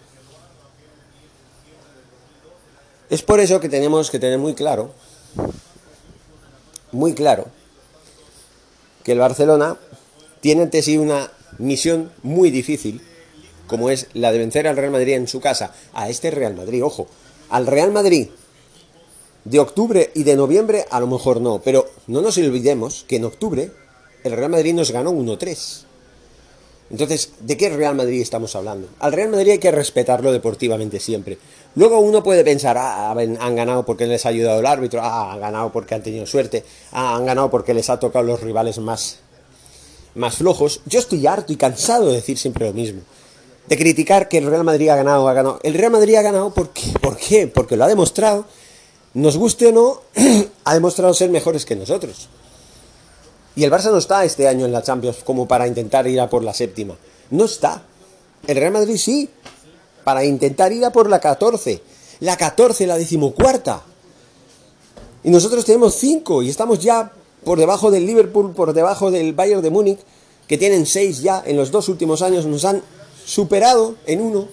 Es 3.13 3.22
por 3.22 3.39
eso 3.39 3.60
que 3.60 3.70
tenemos 3.70 4.10
que 4.10 4.17
tener 4.17 4.39
muy 4.39 4.55
claro 4.55 4.89
muy 6.91 7.13
claro 7.13 7.46
que 9.03 9.12
el 9.12 9.20
Barcelona 9.20 9.77
tiene 10.41 10.63
ante 10.63 10.82
sí 10.82 10.98
una 10.98 11.32
misión 11.60 12.12
muy 12.24 12.50
difícil, 12.50 13.03
como 13.67 13.91
es 13.91 14.08
la 14.15 14.32
de 14.32 14.39
vencer 14.39 14.67
al 14.67 14.77
Real 14.77 14.91
Madrid 14.91 15.13
en 15.13 15.27
su 15.27 15.41
casa, 15.41 15.75
a 15.93 16.10
este 16.10 16.32
Real 16.32 16.55
Madrid, 16.55 16.84
ojo, 16.84 17.05
al 17.51 17.67
Real 17.67 17.91
Madrid 17.91 18.29
de 19.46 19.60
octubre 19.60 20.10
y 20.15 20.24
de 20.24 20.36
noviembre 20.36 20.88
a 20.89 21.00
lo 21.00 21.05
mejor 21.05 21.39
no, 21.39 21.62
pero 21.63 21.86
no 22.08 22.22
nos 22.22 22.39
olvidemos 22.39 23.05
que 23.08 23.17
en 23.17 23.25
octubre 23.25 23.72
el 24.24 24.32
Real 24.32 24.50
Madrid 24.50 24.74
nos 24.74 24.89
ganó 24.89 25.12
1-3. 25.12 25.84
Entonces, 26.93 27.31
¿de 27.39 27.57
qué 27.57 27.71
Real 27.71 27.95
Madrid 27.95 28.21
estamos 28.21 28.55
hablando? 28.55 28.88
Al 29.00 29.13
Real 29.13 29.29
Madrid 29.29 29.53
hay 29.53 29.57
que 29.57 29.71
respetarlo 29.71 30.31
deportivamente 30.31 31.00
siempre. 31.00 31.39
Luego 31.73 32.00
uno 32.00 32.21
puede 32.21 32.43
pensar, 32.43 32.77
ah, 32.77 33.09
han 33.09 33.55
ganado 33.55 33.83
porque 33.83 34.05
les 34.05 34.27
ha 34.27 34.29
ayudado 34.29 34.59
el 34.59 34.65
árbitro, 34.67 35.01
ah, 35.01 35.33
han 35.33 35.39
ganado 35.39 35.71
porque 35.71 35.95
han 35.95 36.03
tenido 36.03 36.27
suerte, 36.27 36.63
ah, 36.91 37.15
han 37.15 37.25
ganado 37.25 37.50
porque 37.50 37.73
les 37.73 37.89
ha 37.89 38.00
tocado 38.00 38.23
los 38.23 38.41
rivales 38.41 38.77
más, 38.77 39.17
más 40.13 40.38
flojos. 40.38 40.81
Yo 40.85 41.00
estoy 41.00 41.25
harto 41.25 41.51
y 41.51 41.55
cansado 41.55 42.09
de 42.09 42.17
decir 42.17 42.38
siempre 42.38 42.67
lo 42.67 42.73
mismo. 42.73 43.01
De 43.65 43.75
criticar 43.75 44.29
que 44.29 44.38
el 44.38 44.45
Real 44.45 44.63
Madrid 44.63 44.89
ha 44.89 44.95
ganado, 44.95 45.27
ha 45.27 45.33
ganado. 45.33 45.59
El 45.63 45.73
Real 45.73 45.93
Madrid 45.93 46.13
ha 46.13 46.21
ganado 46.21 46.53
porque, 46.53 46.83
¿por 47.01 47.17
qué? 47.17 47.47
Porque 47.47 47.75
lo 47.75 47.85
ha 47.85 47.88
demostrado, 47.88 48.45
nos 49.15 49.35
guste 49.35 49.65
o 49.65 49.71
no, 49.71 50.01
ha 50.63 50.75
demostrado 50.75 51.15
ser 51.15 51.31
mejores 51.31 51.65
que 51.65 51.75
nosotros. 51.75 52.29
Y 53.55 53.63
el 53.63 53.72
Barça 53.72 53.91
no 53.91 53.98
está 53.98 54.25
este 54.25 54.48
año 54.48 54.65
en 54.65 54.72
la 54.72 54.81
Champions 54.81 55.17
como 55.24 55.48
para 55.48 55.67
intentar 55.67 56.07
ir 56.07 56.19
a 56.19 56.29
por 56.29 56.43
la 56.43 56.53
séptima. 56.53 56.95
No 57.29 57.45
está. 57.45 57.83
El 58.48 58.57
Real 58.57 58.74
Madrid 58.74 58.98
sí. 58.98 59.29
Para 60.03 60.25
intentar 60.25 60.72
ir 60.72 60.83
a 60.86 60.91
por 60.91 61.10
la 61.10 61.19
14. 61.19 61.81
La 62.19 62.36
14, 62.36 62.88
la 62.88 62.98
decimocuarta. 62.98 63.83
Y 65.24 65.29
nosotros 65.29 65.65
tenemos 65.65 65.95
5 65.95 66.43
y 66.43 66.50
estamos 66.50 66.79
ya 66.79 67.12
por 67.43 67.60
debajo 67.60 67.91
del 67.91 68.05
Liverpool, 68.05 68.53
por 68.53 68.74
debajo 68.74 69.12
del 69.12 69.33
Bayern 69.33 69.62
de 69.62 69.69
Múnich, 69.69 70.00
que 70.48 70.57
tienen 70.57 70.86
6 70.86 71.22
ya 71.22 71.43
en 71.45 71.55
los 71.55 71.72
dos 71.72 71.89
últimos 71.89 72.22
años. 72.22 72.45
Nos 72.45 72.65
han 72.65 72.81
superado 73.25 73.95
en 74.05 74.22
uno 74.22 74.48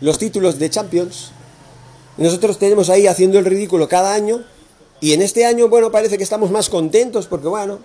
los 0.00 0.18
títulos 0.18 0.58
de 0.58 0.70
Champions. 0.70 1.30
Y 2.16 2.22
nosotros 2.22 2.58
tenemos 2.58 2.90
ahí 2.90 3.06
haciendo 3.06 3.38
el 3.38 3.44
ridículo 3.44 3.88
cada 3.88 4.12
año. 4.12 4.44
Y 5.00 5.12
en 5.12 5.22
este 5.22 5.46
año, 5.46 5.68
bueno, 5.68 5.90
parece 5.90 6.18
que 6.18 6.24
estamos 6.24 6.50
más 6.50 6.68
contentos 6.68 7.26
porque, 7.26 7.48
bueno, 7.48 7.78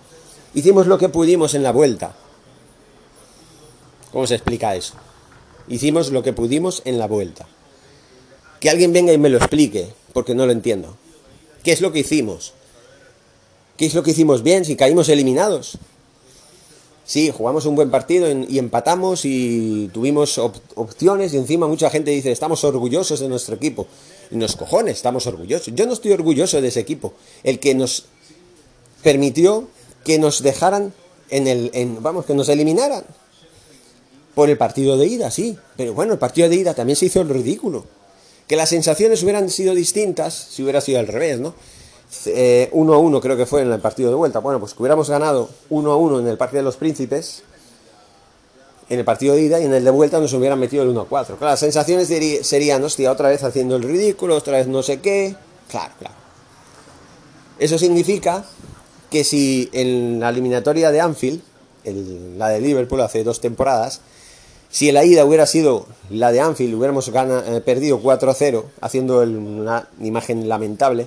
Hicimos 0.54 0.88
lo 0.88 0.98
que 0.98 1.10
pudimos 1.10 1.56
en 1.56 1.64
la 1.64 1.72
vuelta. 1.72 2.16
¿Cómo 4.12 4.28
se 4.28 4.36
explica 4.36 4.76
eso? 4.76 4.94
Hicimos 5.68 6.12
lo 6.12 6.22
que 6.22 6.34
pudimos 6.34 6.82
en 6.86 7.00
la 7.00 7.08
vuelta. 7.08 7.48
Que 8.60 8.70
alguien 8.70 8.94
venga 8.94 9.12
y 9.12 9.18
me 9.18 9.30
lo 9.30 9.38
explique, 9.38 9.90
porque 10.14 10.36
no 10.36 10.46
lo 10.46 10.52
entiendo. 10.52 10.96
¿Qué 11.64 11.72
es 11.72 11.82
lo 11.82 11.92
que 11.92 12.00
hicimos? 12.00 12.54
¿Qué 13.78 13.88
es 13.88 13.96
lo 13.96 14.04
que 14.04 14.12
hicimos 14.12 14.44
bien 14.44 14.66
si 14.66 14.76
caímos 14.76 15.10
eliminados? 15.10 15.80
Sí, 17.06 17.32
jugamos 17.36 17.66
un 17.66 17.76
buen 17.76 17.90
partido 17.92 18.28
y 18.48 18.60
empatamos 18.60 19.26
y 19.26 19.90
tuvimos 19.92 20.38
opciones 20.38 21.34
y 21.34 21.38
encima 21.38 21.68
mucha 21.68 21.90
gente 21.90 22.12
dice, 22.12 22.32
estamos 22.32 22.64
orgullosos 22.64 23.20
de 23.20 23.28
nuestro 23.28 23.56
equipo. 23.56 23.88
Y 24.32 24.38
nos 24.38 24.56
cojones, 24.56 24.98
estamos 24.98 25.28
orgullosos. 25.28 25.74
Yo 25.76 25.86
no 25.86 25.94
estoy 25.94 26.12
orgulloso 26.12 26.62
de 26.62 26.68
ese 26.68 26.80
equipo. 26.80 27.14
El 27.44 27.60
que 27.60 27.74
nos 27.74 28.06
permitió 29.02 29.68
que 30.04 30.20
nos 30.20 30.44
dejaran 30.44 30.94
en 31.30 31.48
el, 31.48 31.98
vamos, 32.00 32.26
que 32.26 32.34
nos 32.34 32.50
eliminaran 32.50 33.04
por 34.36 34.50
el 34.50 34.58
partido 34.58 34.98
de 34.98 35.08
ida, 35.08 35.32
sí, 35.32 35.58
pero 35.78 35.94
bueno, 35.94 36.14
el 36.14 36.20
partido 36.20 36.50
de 36.50 36.56
ida 36.56 36.74
también 36.74 36.96
se 36.96 37.06
hizo 37.06 37.22
el 37.22 37.30
ridículo. 37.30 37.86
Que 38.48 38.56
las 38.56 38.70
sensaciones 38.70 39.24
hubieran 39.24 39.50
sido 39.50 39.74
distintas 39.74 40.34
si 40.34 40.64
hubiera 40.64 40.82
sido 40.82 41.00
al 41.00 41.08
revés, 41.08 41.40
¿no? 41.40 41.54
Eh, 42.26 42.70
uno 42.74 42.94
a 42.94 42.98
uno 42.98 43.20
creo 43.22 43.38
que 43.38 43.46
fue 43.46 43.62
en 43.62 43.72
el 43.72 43.80
partido 43.80 44.10
de 44.10 44.16
vuelta. 44.16 44.40
Bueno, 44.40 44.60
pues 44.60 44.74
que 44.74 44.82
hubiéramos 44.82 45.10
ganado 45.10 45.50
uno 45.70 45.92
a 45.92 45.96
uno 45.96 46.20
en 46.20 46.28
el 46.28 46.38
partido 46.38 46.60
de 46.60 46.66
los 46.66 46.76
príncipes, 46.76 47.44
en 48.90 49.00
el 49.00 49.06
partido 49.06 49.36
de 49.36 49.42
ida, 49.42 49.60
y 49.60 49.66
en 49.66 49.74
el 49.74 49.84
de 49.84 49.92
vuelta 49.92 50.20
nos 50.20 50.34
hubieran 50.34 50.60
metido 50.60 50.84
el 50.84 50.90
1 50.90 51.02
a 51.02 51.08
4. 51.08 51.38
Claro, 51.38 51.52
las 51.52 51.60
sensaciones 51.60 52.08
serían, 52.46 52.84
hostia, 52.84 53.12
otra 53.12 53.30
vez 53.30 53.44
haciendo 53.44 53.76
el 53.76 53.84
ridículo, 53.84 54.36
otra 54.36 54.58
vez 54.58 54.68
no 54.68 54.84
sé 54.84 55.00
qué. 55.00 55.36
Claro, 55.70 55.94
claro. 55.98 56.16
Eso 57.58 57.78
significa 57.78 58.46
que 59.14 59.24
si 59.24 59.70
en 59.74 60.20
la 60.20 60.30
eliminatoria 60.30 60.90
de 60.90 61.00
Anfield, 61.00 61.40
la 62.36 62.50
de 62.50 62.60
Liverpool 62.60 63.00
hace 63.02 63.24
dos 63.24 63.42
temporadas, 63.42 64.02
si 64.72 64.92
la 64.92 65.06
ida 65.06 65.24
hubiera 65.24 65.46
sido 65.46 65.86
la 66.10 66.32
de 66.32 66.40
Anfield, 66.40 66.74
hubiéramos 66.74 67.08
eh, 67.10 67.62
perdido 67.64 68.02
4-0, 68.02 68.64
haciendo 68.82 69.20
una 69.20 69.88
imagen 70.02 70.50
lamentable, 70.50 71.06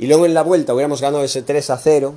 y 0.00 0.08
luego 0.08 0.26
en 0.26 0.34
la 0.34 0.42
vuelta 0.42 0.74
hubiéramos 0.74 1.00
ganado 1.00 1.22
ese 1.22 1.46
3-0, 1.46 2.14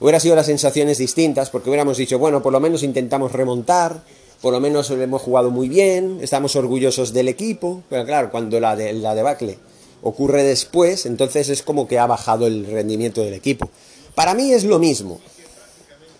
hubiera 0.00 0.18
sido 0.18 0.34
las 0.34 0.46
sensaciones 0.46 0.96
distintas, 0.96 1.50
porque 1.50 1.68
hubiéramos 1.68 1.98
dicho, 1.98 2.18
bueno, 2.18 2.42
por 2.42 2.54
lo 2.54 2.60
menos 2.60 2.82
intentamos 2.82 3.32
remontar, 3.32 4.02
por 4.40 4.54
lo 4.54 4.60
menos 4.60 4.90
hemos 4.92 5.20
jugado 5.20 5.50
muy 5.50 5.68
bien, 5.68 6.20
estamos 6.22 6.56
orgullosos 6.56 7.12
del 7.12 7.28
equipo, 7.28 7.82
pero 7.90 8.06
claro, 8.06 8.30
cuando 8.30 8.58
la, 8.60 8.76
de, 8.76 8.94
la 8.94 9.14
debacle 9.14 9.58
ocurre 10.00 10.42
después, 10.42 11.04
entonces 11.04 11.50
es 11.50 11.62
como 11.62 11.86
que 11.86 11.98
ha 11.98 12.06
bajado 12.06 12.46
el 12.46 12.64
rendimiento 12.64 13.20
del 13.20 13.34
equipo. 13.34 13.68
Para 14.14 14.34
mí 14.34 14.52
es 14.52 14.64
lo 14.64 14.78
mismo. 14.78 15.20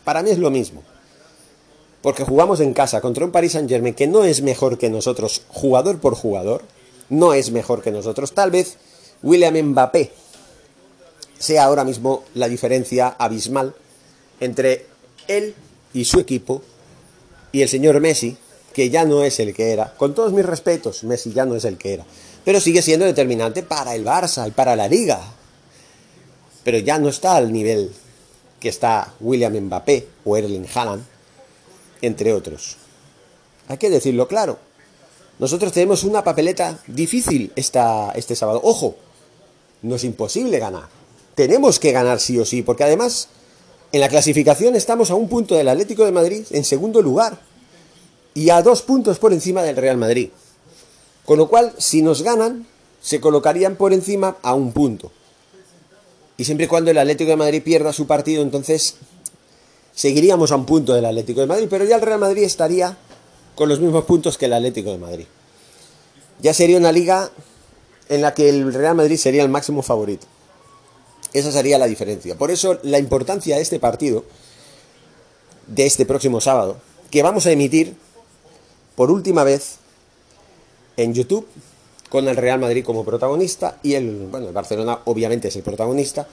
Para 0.05 0.23
mí 0.23 0.31
es 0.31 0.39
lo 0.39 0.51
mismo. 0.51 0.83
porque 2.03 2.25
jugamos 2.25 2.59
en 2.61 2.75
casa 2.75 3.01
contra 3.01 3.25
un 3.25 3.31
Paris 3.31 3.53
Saint 3.53 3.69
Germain 3.69 3.95
que 3.95 4.09
no 4.09 4.25
es 4.25 4.43
mejor 4.43 4.77
que 4.77 4.91
nosotros, 4.91 5.43
jugador 5.49 6.01
por 6.01 6.17
jugador, 6.17 6.63
no 7.09 7.33
es 7.33 7.53
mejor 7.53 7.81
que 7.81 7.93
nosotros. 7.93 8.33
Tal 8.33 8.51
vez 8.51 8.77
William 9.23 9.55
Mbappé 9.57 10.11
sea 11.39 11.65
ahora 11.65 11.85
mismo 11.85 12.25
la 12.35 12.49
diferencia 12.49 13.09
abismal 13.19 13.75
entre 14.41 14.87
él 15.29 15.55
y 15.95 16.05
su 16.05 16.19
equipo 16.19 16.63
y 17.53 17.63
el 17.63 17.69
señor 17.69 18.01
Messi, 18.01 18.37
que 18.73 18.91
ya 18.91 19.05
no 19.05 19.23
es 19.23 19.39
el 19.39 19.55
que 19.55 19.71
era. 19.73 19.95
Con 19.97 20.15
todos 20.15 20.33
mis 20.33 20.45
respetos, 20.45 21.05
Messi 21.05 21.33
ya 21.33 21.45
no 21.45 21.55
es 21.55 21.65
el 21.65 21.79
que 21.79 21.95
era. 21.95 22.05
Pero 22.45 22.61
sigue 22.61 22.83
siendo 22.83 23.07
determinante 23.07 23.63
para 23.63 23.95
el 23.95 24.05
Barça 24.05 24.49
y 24.49 24.51
para 24.51 24.75
la 24.75 24.89
liga. 24.89 25.21
Pero 26.64 26.78
ya 26.78 26.99
no 26.99 27.09
está 27.09 27.37
al 27.37 27.52
nivel 27.52 27.92
que 28.61 28.69
está 28.69 29.12
William 29.21 29.52
Mbappé 29.52 30.07
o 30.25 30.37
Erling 30.37 30.66
Haaland, 30.73 31.04
entre 32.00 32.33
otros. 32.33 32.76
Hay 33.69 33.78
que 33.78 33.90
decirlo 33.90 34.28
claro. 34.28 34.59
Nosotros 35.38 35.73
tenemos 35.73 36.04
una 36.04 36.23
papeleta 36.23 36.78
difícil 36.87 37.52
esta, 37.57 38.12
este 38.12 38.37
sábado. 38.37 38.61
Ojo, 38.62 38.95
no 39.83 39.97
es 39.97 40.04
imposible 40.04 40.59
ganar. 40.59 40.88
Tenemos 41.35 41.78
que 41.78 41.92
ganar 41.92 42.21
sí 42.21 42.38
o 42.38 42.45
sí, 42.45 42.62
porque 42.62 42.85
además 42.85 43.28
en 43.90 44.00
la 44.00 44.09
clasificación 44.09 44.76
estamos 44.76 45.11
a 45.11 45.14
un 45.14 45.28
punto 45.28 45.54
del 45.54 45.69
Atlético 45.69 46.04
de 46.04 46.12
Madrid 46.12 46.45
en 46.50 46.64
segundo 46.64 47.02
lugar 47.02 47.38
y 48.35 48.50
a 48.50 48.62
dos 48.62 48.83
puntos 48.83 49.19
por 49.19 49.33
encima 49.33 49.62
del 49.62 49.76
Real 49.76 49.97
Madrid. 49.97 50.31
Con 51.25 51.38
lo 51.38 51.49
cual, 51.49 51.75
si 51.78 52.02
nos 52.02 52.23
ganan, 52.23 52.66
se 53.00 53.21
colocarían 53.21 53.76
por 53.76 53.92
encima 53.92 54.37
a 54.42 54.54
un 54.54 54.73
punto. 54.73 55.12
Y 56.37 56.45
siempre 56.45 56.67
y 56.67 56.69
cuando 56.69 56.91
el 56.91 56.99
Atlético 56.99 57.31
de 57.31 57.37
Madrid 57.37 57.62
pierda 57.62 57.93
su 57.93 58.07
partido, 58.07 58.43
entonces 58.43 58.97
seguiríamos 59.95 60.53
a 60.53 60.57
un 60.57 60.67
punto 60.67 60.95
del 60.95 61.05
Atlético 61.05 61.41
de 61.41 61.47
Madrid, 61.47 61.67
pero 61.69 61.85
ya 61.85 61.97
el 61.97 62.03
Real 62.03 62.19
Madrid 62.19 62.43
estaría 62.43 62.97
con 63.55 63.69
los 63.69 63.81
mismos 63.81 64.05
puntos 64.05 64.39
que 64.39 64.47
el 64.47 64.55
Atlético 64.55 64.91
de 64.91 64.99
Madrid. 64.99 65.27
Ya 66.41 66.55
sería 66.55 66.79
una 66.79 66.93
liga 66.93 67.31
en 68.09 68.23
la 68.23 68.35
que 68.35 68.49
el 68.49 68.73
Real 68.73 68.95
Madrid 68.95 69.17
sería 69.17 69.43
el 69.43 69.49
máximo 69.49 69.83
favorito. 69.83 70.27
Esa 71.33 71.53
sería 71.53 71.79
la 71.79 71.87
diferencia. 71.87 72.37
Por 72.37 72.51
eso 72.51 72.79
la 72.83 72.99
importancia 72.99 73.57
de 73.57 73.62
este 73.62 73.79
partido, 73.79 74.25
de 75.67 75.87
este 75.87 76.05
próximo 76.05 76.41
sábado, 76.41 76.79
que 77.11 77.23
vamos 77.23 77.47
a 77.47 77.53
emitir 77.53 77.95
por 78.97 79.11
última 79.11 79.45
vez 79.45 79.77
en 80.97 81.15
YouTube 81.15 81.47
con 82.12 82.28
el 82.28 82.37
Real 82.37 82.61
Madrid 82.61 82.85
como 82.85 83.07
protagonista 83.07 83.78
y 83.83 83.95
el, 83.95 84.26
bueno, 84.31 84.49
el 84.49 84.52
Barcelona 84.52 84.99
obviamente 85.07 85.49
es 85.49 85.57
el 85.57 85.62
protagonista, 85.62 86.26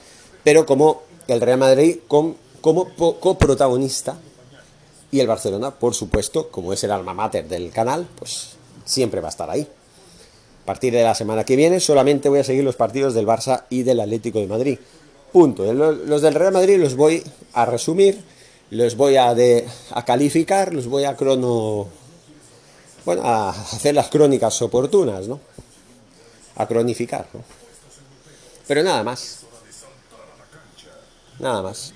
pero 0.44 0.66
como 0.66 1.04
el 1.26 1.40
Real 1.40 1.58
Madrid 1.58 2.00
con, 2.06 2.36
como 2.60 2.90
coprotagonista 3.18 4.18
y 5.10 5.20
el 5.20 5.26
Barcelona, 5.26 5.70
por 5.70 5.94
supuesto, 5.94 6.50
como 6.50 6.74
es 6.74 6.84
el 6.84 6.90
alma 6.90 7.14
mater 7.14 7.48
del 7.48 7.70
canal, 7.70 8.06
pues 8.18 8.50
siempre 8.84 9.22
va 9.22 9.28
a 9.28 9.30
estar 9.30 9.48
ahí. 9.48 9.66
A 10.62 10.66
partir 10.66 10.92
de 10.92 11.02
la 11.02 11.14
semana 11.14 11.44
que 11.44 11.56
viene 11.56 11.80
solamente 11.80 12.28
voy 12.28 12.40
a 12.40 12.44
seguir 12.44 12.62
los 12.62 12.76
partidos 12.76 13.14
del 13.14 13.26
Barça 13.26 13.64
y 13.70 13.82
del 13.82 14.00
Atlético 14.00 14.38
de 14.38 14.48
Madrid. 14.48 14.78
Punto. 15.32 15.72
Los 15.72 16.20
del 16.20 16.34
Real 16.34 16.52
Madrid 16.52 16.76
los 16.76 16.94
voy 16.94 17.24
a 17.54 17.64
resumir, 17.64 18.22
los 18.68 18.96
voy 18.98 19.16
a, 19.16 19.30
a 19.30 20.04
calificar, 20.04 20.74
los 20.74 20.88
voy 20.88 21.04
a 21.04 21.16
crono... 21.16 21.88
Bueno, 23.06 23.22
a 23.24 23.48
hacer 23.48 23.94
las 23.94 24.10
crónicas 24.10 24.60
oportunas, 24.60 25.26
¿no? 25.26 25.40
A 26.60 26.68
cronificar. 26.68 27.26
Pero 28.66 28.82
nada 28.82 29.02
más. 29.02 29.40
Nada 31.38 31.62
más. 31.62 31.94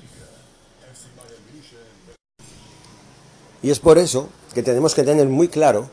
Y 3.62 3.70
es 3.70 3.78
por 3.78 3.98
eso 3.98 4.28
que 4.54 4.62
tenemos 4.62 4.94
que 4.94 5.02
tener 5.02 5.26
muy 5.26 5.48
claro, 5.48 5.90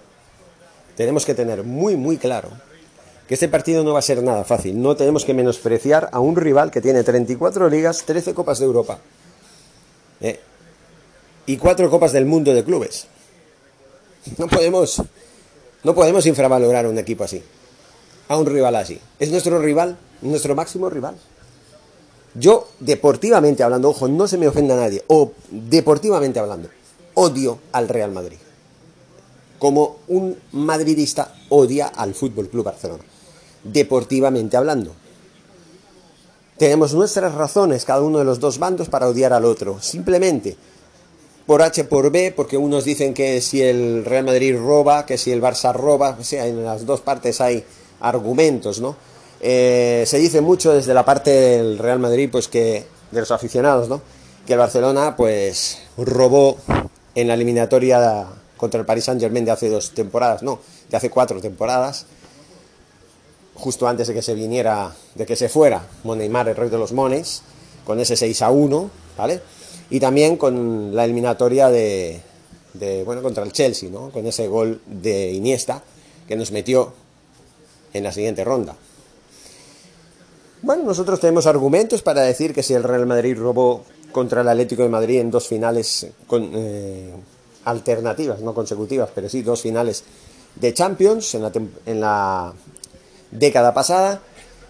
tenemos 0.95 1.25
que 1.25 1.33
tener 1.33 1.63
muy, 1.63 1.95
muy 1.95 2.17
claro 2.17 2.49
que 3.27 3.33
este 3.33 3.47
partido 3.47 3.83
no 3.83 3.93
va 3.93 3.99
a 3.99 4.01
ser 4.01 4.21
nada 4.23 4.43
fácil. 4.43 4.81
No 4.81 4.95
tenemos 4.95 5.23
que 5.23 5.33
menospreciar 5.33 6.09
a 6.11 6.19
un 6.19 6.35
rival 6.35 6.69
que 6.69 6.81
tiene 6.81 7.03
34 7.03 7.69
ligas, 7.69 8.03
13 8.03 8.33
Copas 8.33 8.59
de 8.59 8.65
Europa 8.65 8.99
eh, 10.19 10.39
y 11.45 11.57
4 11.57 11.89
Copas 11.89 12.11
del 12.11 12.25
Mundo 12.25 12.53
de 12.53 12.63
Clubes. 12.63 13.07
No 14.37 14.47
podemos, 14.47 15.01
no 15.83 15.95
podemos 15.95 16.25
infravalorar 16.25 16.85
a 16.85 16.89
un 16.89 16.97
equipo 16.97 17.23
así, 17.23 17.41
a 18.31 18.37
un 18.37 18.45
rival 18.45 18.75
así. 18.75 18.99
Es 19.19 19.29
nuestro 19.29 19.59
rival, 19.59 19.97
nuestro 20.21 20.55
máximo 20.55 20.89
rival. 20.89 21.15
Yo, 22.33 22.69
deportivamente 22.79 23.61
hablando, 23.61 23.89
ojo, 23.89 24.07
no 24.07 24.27
se 24.27 24.37
me 24.37 24.47
ofenda 24.47 24.75
a 24.75 24.77
nadie, 24.77 25.03
o 25.07 25.33
deportivamente 25.49 26.39
hablando, 26.39 26.69
odio 27.15 27.59
al 27.73 27.89
Real 27.89 28.11
Madrid. 28.11 28.37
Como 29.59 29.97
un 30.07 30.37
madridista 30.53 31.35
odia 31.49 31.87
al 31.87 32.13
Fútbol 32.13 32.47
Club 32.47 32.65
Barcelona 32.65 33.03
deportivamente 33.63 34.57
hablando. 34.57 34.95
Tenemos 36.57 36.93
nuestras 36.93 37.33
razones, 37.33 37.85
cada 37.85 38.01
uno 38.01 38.19
de 38.19 38.25
los 38.25 38.39
dos 38.39 38.59
bandos, 38.59 38.89
para 38.89 39.07
odiar 39.07 39.33
al 39.33 39.45
otro. 39.45 39.81
Simplemente 39.81 40.55
por 41.45 41.61
H 41.61 41.83
por 41.85 42.11
B, 42.11 42.33
porque 42.35 42.55
unos 42.55 42.85
dicen 42.85 43.13
que 43.13 43.41
si 43.41 43.61
el 43.61 44.05
Real 44.05 44.25
Madrid 44.25 44.55
roba, 44.57 45.05
que 45.05 45.17
si 45.17 45.31
el 45.31 45.41
Barça 45.41 45.73
roba, 45.73 46.15
o 46.19 46.23
sea, 46.23 46.47
en 46.47 46.63
las 46.63 46.85
dos 46.85 47.01
partes 47.01 47.41
hay 47.41 47.63
argumentos, 48.01 48.79
¿no? 48.79 48.95
Eh, 49.39 50.03
se 50.05 50.17
dice 50.17 50.41
mucho 50.41 50.71
desde 50.73 50.93
la 50.93 51.05
parte 51.05 51.31
del 51.31 51.77
Real 51.77 51.99
Madrid, 51.99 52.29
pues 52.31 52.47
que, 52.47 52.85
de 53.11 53.19
los 53.19 53.31
aficionados, 53.31 53.89
¿no? 53.89 54.01
Que 54.45 54.53
el 54.53 54.59
Barcelona, 54.59 55.15
pues, 55.15 55.79
robó 55.97 56.57
en 57.15 57.27
la 57.27 57.33
eliminatoria 57.33 58.27
contra 58.57 58.79
el 58.79 58.85
Paris 58.85 59.05
Saint 59.05 59.19
Germain 59.19 59.45
de 59.45 59.51
hace 59.51 59.69
dos 59.69 59.91
temporadas, 59.91 60.43
no, 60.43 60.59
de 60.89 60.97
hace 60.97 61.09
cuatro 61.09 61.41
temporadas, 61.41 62.05
justo 63.55 63.87
antes 63.87 64.07
de 64.07 64.13
que 64.13 64.21
se 64.21 64.35
viniera, 64.35 64.93
de 65.15 65.25
que 65.25 65.35
se 65.35 65.49
fuera 65.49 65.87
Moneymar, 66.03 66.49
el 66.49 66.55
rey 66.55 66.69
de 66.69 66.77
los 66.77 66.91
mones, 66.91 67.41
con 67.85 67.99
ese 67.99 68.15
6 68.15 68.41
a 68.43 68.51
1, 68.51 68.91
¿vale? 69.17 69.41
Y 69.89 69.99
también 69.99 70.37
con 70.37 70.95
la 70.95 71.05
eliminatoria 71.05 71.69
de, 71.69 72.21
de, 72.73 73.03
bueno, 73.03 73.21
contra 73.21 73.43
el 73.43 73.51
Chelsea, 73.51 73.89
¿no? 73.89 74.11
Con 74.11 74.25
ese 74.25 74.47
gol 74.47 74.81
de 74.85 75.31
Iniesta 75.31 75.83
que 76.27 76.35
nos 76.35 76.51
metió 76.51 76.93
en 77.93 78.03
la 78.03 78.11
siguiente 78.11 78.43
ronda. 78.43 78.75
Bueno, 80.61 80.83
nosotros 80.83 81.19
tenemos 81.19 81.47
argumentos 81.47 82.01
para 82.01 82.21
decir 82.21 82.53
que 82.53 82.61
si 82.61 82.73
el 82.73 82.83
Real 82.83 83.07
Madrid 83.07 83.35
robó 83.37 83.83
contra 84.11 84.41
el 84.41 84.47
Atlético 84.47 84.83
de 84.83 84.89
Madrid 84.89 85.19
en 85.19 85.31
dos 85.31 85.47
finales 85.47 86.07
eh, 86.31 87.13
alternativas, 87.65 88.41
no 88.41 88.53
consecutivas, 88.53 89.09
pero 89.13 89.27
sí 89.29 89.41
dos 89.41 89.61
finales 89.61 90.03
de 90.55 90.73
Champions 90.73 91.33
en 91.35 91.41
la, 91.41 91.51
en 91.85 92.01
la 92.01 92.53
década 93.31 93.73
pasada. 93.73 94.21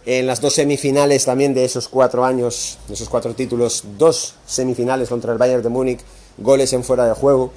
En 0.05 0.25
las 0.25 0.41
dos 0.41 0.53
semifinales 0.53 1.25
también 1.25 1.53
de 1.53 1.63
esos 1.63 1.87
cuatro 1.87 2.25
años, 2.25 2.79
de 2.87 2.95
esos 2.95 3.07
cuatro 3.07 3.35
títulos, 3.35 3.83
dos 3.99 4.33
semifinales 4.47 5.09
contra 5.09 5.31
el 5.31 5.37
Bayern 5.37 5.61
de 5.61 5.69
Múnich, 5.69 5.99
goles 6.39 6.73
en 6.73 6.83
fuera 6.83 7.05
de 7.05 7.13
juego, 7.13 7.51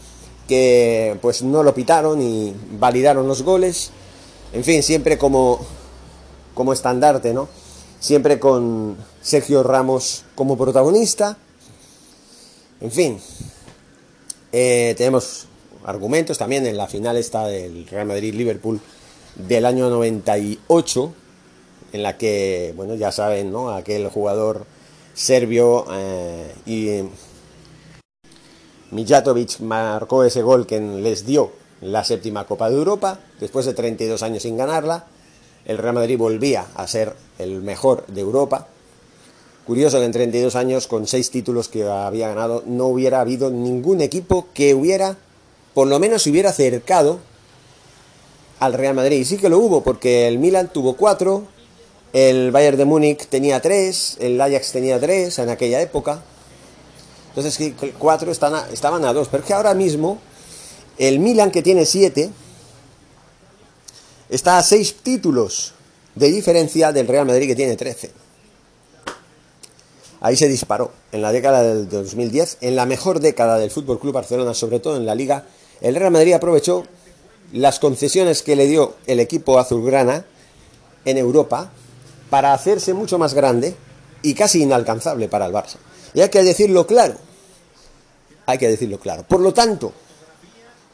que 0.47 1.17
pues 1.23 1.43
no 1.43 1.63
lo 1.63 1.73
pitaron 1.73 2.21
y 2.21 2.55
validaron 2.79 3.27
los 3.27 3.43
goles. 3.43 3.93
En 4.55 4.63
fin, 4.63 4.85
siempre 4.85 5.19
como, 5.19 5.59
como 6.55 6.73
estandarte, 6.73 7.35
¿no? 7.35 7.49
Siempre 7.99 8.39
con 8.39 8.97
Sergio 9.21 9.65
Ramos 9.65 10.25
como 10.37 10.57
protagonista. 10.57 11.37
En 12.81 12.93
fin, 12.93 13.21
eh, 14.53 14.95
tenemos 14.97 15.49
argumentos 15.85 16.39
también 16.39 16.67
en 16.67 16.77
la 16.77 16.87
final 16.87 17.17
esta 17.17 17.49
del 17.49 17.85
Real 17.89 18.07
Madrid-Liverpool 18.07 18.81
del 19.35 19.67
año 19.67 19.91
98, 19.91 21.13
en 21.93 22.03
la 22.05 22.17
que, 22.17 22.73
bueno, 22.77 22.95
ya 22.95 23.11
saben, 23.11 23.51
¿no? 23.51 23.71
Aquel 23.71 24.09
jugador 24.09 24.67
serbio 25.15 25.85
eh, 25.93 26.55
y 26.65 27.03
Mijatovic 28.93 29.59
marcó 29.59 30.23
ese 30.23 30.43
gol 30.43 30.65
que 30.65 30.79
les 30.79 31.27
dio 31.27 31.64
la 31.81 32.05
séptima 32.05 32.47
Copa 32.47 32.71
de 32.71 32.77
Europa, 32.77 33.21
después 33.41 33.67
de 33.67 33.75
32 33.75 34.23
años 34.23 34.43
sin 34.43 34.57
ganarla, 34.57 35.07
el 35.65 35.79
Real 35.79 35.95
Madrid 35.95 36.19
volvía 36.19 36.67
a 36.75 36.87
ser 36.87 37.15
el 37.39 37.63
mejor 37.63 38.07
de 38.07 38.21
Europa. 38.21 38.69
Curioso 39.67 39.99
que 39.99 40.05
en 40.05 40.13
32 40.13 40.57
años, 40.57 40.87
con 40.87 41.07
seis 41.07 41.31
títulos 41.31 41.69
que 41.69 41.85
había 41.89 42.29
ganado, 42.29 42.63
no 42.67 42.87
hubiera 42.87 43.21
habido 43.21 43.51
ningún 43.51 44.03
equipo 44.03 44.49
que 44.53 44.75
hubiera, 44.75 45.17
por 45.73 45.87
lo 45.89 45.99
menos, 45.99 46.23
se 46.23 46.31
hubiera 46.31 46.51
acercado 46.51 47.19
al 48.61 48.75
Real 48.75 48.95
Madrid. 48.95 49.19
Y 49.19 49.25
sí 49.25 49.39
que 49.39 49.49
lo 49.49 49.59
hubo, 49.59 49.83
porque 49.83 50.29
el 50.29 50.39
Milan 50.39 50.71
tuvo 50.71 50.97
cuatro, 50.97 51.45
el 52.13 52.51
Bayern 52.51 52.77
de 52.77 52.85
Múnich 52.85 53.27
tenía 53.27 53.61
tres, 53.61 54.19
el 54.21 54.41
Ajax 54.41 54.73
tenía 54.73 55.01
tres 55.01 55.39
en 55.39 55.49
aquella 55.49 55.81
época. 55.81 56.23
Entonces, 57.35 57.73
cuatro 57.99 58.31
estaban 58.31 59.05
a 59.05 59.13
dos. 59.13 59.29
Pero 59.29 59.43
es 59.43 59.47
que 59.47 59.55
ahora 59.55 59.75
mismo, 59.75 60.19
el 60.99 61.19
Milan, 61.19 61.51
que 61.51 61.63
tiene 61.63 61.87
siete, 61.87 62.31
está 64.29 64.59
a 64.59 64.63
seis 64.63 64.97
títulos 65.03 65.75
de 66.15 66.31
diferencia 66.31 66.93
del 66.93 67.09
Real 67.09 67.27
Madrid, 67.27 67.49
que 67.49 67.57
tiene 67.57 67.77
trece. 67.77 68.13
Ahí 70.21 70.37
se 70.37 70.49
disparó, 70.49 70.91
en 71.13 71.21
la 71.21 71.33
década 71.33 71.63
del 71.63 71.89
2010, 71.89 72.59
en 72.63 72.77
la 72.77 72.87
mejor 72.87 73.21
década 73.21 73.59
del 73.59 73.71
Fútbol 73.71 74.01
Club 74.01 74.15
Barcelona, 74.15 74.55
sobre 74.55 74.81
todo 74.81 74.97
en 74.97 75.05
la 75.05 75.15
Liga, 75.15 75.45
el 75.81 75.95
Real 75.97 76.11
Madrid 76.11 76.33
aprovechó 76.33 76.85
las 77.53 77.79
concesiones 77.79 78.43
que 78.43 78.57
le 78.57 78.67
dio 78.67 78.95
el 79.07 79.21
equipo 79.21 79.59
azulgrana 79.59 80.25
en 81.05 81.19
Europa 81.19 81.71
para 82.31 82.55
hacerse 82.55 82.95
mucho 82.95 83.19
más 83.19 83.35
grande 83.35 83.77
y 84.23 84.35
casi 84.35 84.63
inalcanzable 84.63 85.29
para 85.29 85.47
el 85.47 85.53
Barça. 85.53 85.77
Y 86.15 86.23
hay 86.23 86.31
que 86.31 86.43
decirlo 86.43 86.87
claro. 86.87 87.17
Hay 88.47 88.59
que 88.59 88.69
decirlo 88.69 88.99
claro. 88.99 89.25
Por 89.29 89.41
lo 89.41 89.53
tanto, 89.53 89.93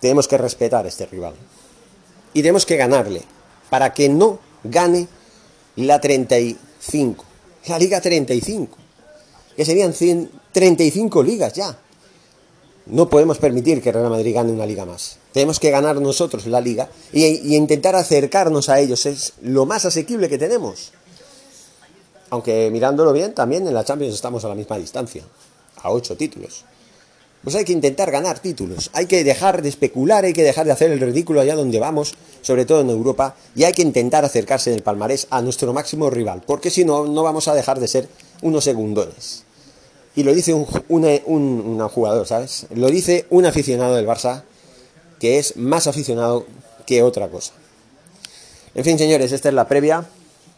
tenemos 0.00 0.28
que 0.28 0.38
respetar 0.38 0.84
a 0.84 0.88
este 0.88 1.06
rival. 1.06 1.34
Y 2.32 2.42
tenemos 2.42 2.66
que 2.66 2.76
ganarle 2.76 3.22
para 3.70 3.92
que 3.92 4.08
no 4.08 4.38
gane 4.64 5.08
la 5.76 6.00
35. 6.00 7.24
La 7.68 7.78
Liga 7.78 8.00
35 8.00 8.80
que 9.60 9.66
serían 9.66 9.92
135 9.92 11.22
ligas 11.22 11.52
ya. 11.52 11.76
No 12.86 13.10
podemos 13.10 13.36
permitir 13.36 13.82
que 13.82 13.92
Real 13.92 14.08
Madrid 14.08 14.34
gane 14.34 14.52
una 14.52 14.64
liga 14.64 14.86
más. 14.86 15.18
Tenemos 15.32 15.60
que 15.60 15.70
ganar 15.70 16.00
nosotros 16.00 16.46
la 16.46 16.62
liga 16.62 16.88
y, 17.12 17.54
intentar 17.54 17.94
acercarnos 17.94 18.70
a 18.70 18.80
ellos. 18.80 19.04
Es 19.04 19.34
lo 19.42 19.66
más 19.66 19.84
asequible 19.84 20.30
que 20.30 20.38
tenemos. 20.38 20.92
Aunque 22.30 22.70
mirándolo 22.72 23.12
bien, 23.12 23.34
también 23.34 23.66
en 23.66 23.74
la 23.74 23.84
Champions 23.84 24.14
estamos 24.14 24.42
a 24.46 24.48
la 24.48 24.54
misma 24.54 24.78
distancia, 24.78 25.24
a 25.82 25.90
8 25.90 26.16
títulos. 26.16 26.64
Pues 27.42 27.56
hay 27.56 27.64
que 27.64 27.72
intentar 27.72 28.10
ganar 28.10 28.38
títulos, 28.38 28.90
hay 28.92 29.06
que 29.06 29.24
dejar 29.24 29.62
de 29.62 29.70
especular, 29.70 30.24
hay 30.24 30.34
que 30.34 30.42
dejar 30.42 30.66
de 30.66 30.72
hacer 30.72 30.90
el 30.90 31.00
ridículo 31.00 31.40
allá 31.40 31.56
donde 31.56 31.80
vamos, 31.80 32.14
sobre 32.42 32.66
todo 32.66 32.82
en 32.82 32.90
Europa, 32.90 33.34
y 33.56 33.64
hay 33.64 33.72
que 33.72 33.82
intentar 33.82 34.24
acercarse 34.24 34.70
en 34.70 34.76
el 34.76 34.82
palmarés 34.82 35.26
a 35.30 35.40
nuestro 35.40 35.72
máximo 35.72 36.10
rival, 36.10 36.42
porque 36.46 36.70
si 36.70 36.84
no, 36.84 37.06
no 37.06 37.22
vamos 37.22 37.48
a 37.48 37.54
dejar 37.54 37.80
de 37.80 37.88
ser 37.88 38.08
unos 38.42 38.64
segundones 38.64 39.44
y 40.16 40.22
lo 40.22 40.34
dice 40.34 40.52
un, 40.54 40.66
un, 40.88 41.88
jugador, 41.88 42.26
¿sabes? 42.26 42.66
Lo 42.74 42.88
dice 42.88 43.26
un 43.30 43.46
aficionado 43.46 43.96
del 43.96 44.06
Barça 44.06 44.42
que 45.18 45.38
es 45.38 45.56
más 45.56 45.86
aficionado 45.86 46.46
que 46.86 47.02
otra 47.02 47.28
cosa. 47.28 47.52
En 48.74 48.84
fin, 48.84 48.98
señores, 48.98 49.32
esta 49.32 49.48
es 49.48 49.54
la 49.54 49.68
previa. 49.68 50.06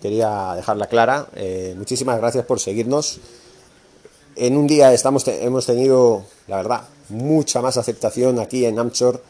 Quería 0.01 0.55
dejarla 0.55 0.87
clara. 0.87 1.27
Eh, 1.35 1.75
muchísimas 1.77 2.19
gracias 2.19 2.45
por 2.45 2.61
seguirnos. 2.61 3.21
En 4.35 4.57
un 4.57 4.67
día 4.67 4.95
estamos 4.95 5.29
hemos 5.29 5.67
tenido, 5.67 6.25
la 6.49 6.57
verdad, 6.57 6.89
mucha 7.11 7.61
más 7.61 7.77
aceptación 7.77 8.39
aquí 8.39 8.65
en 8.65 8.79
Amchor 8.79 9.23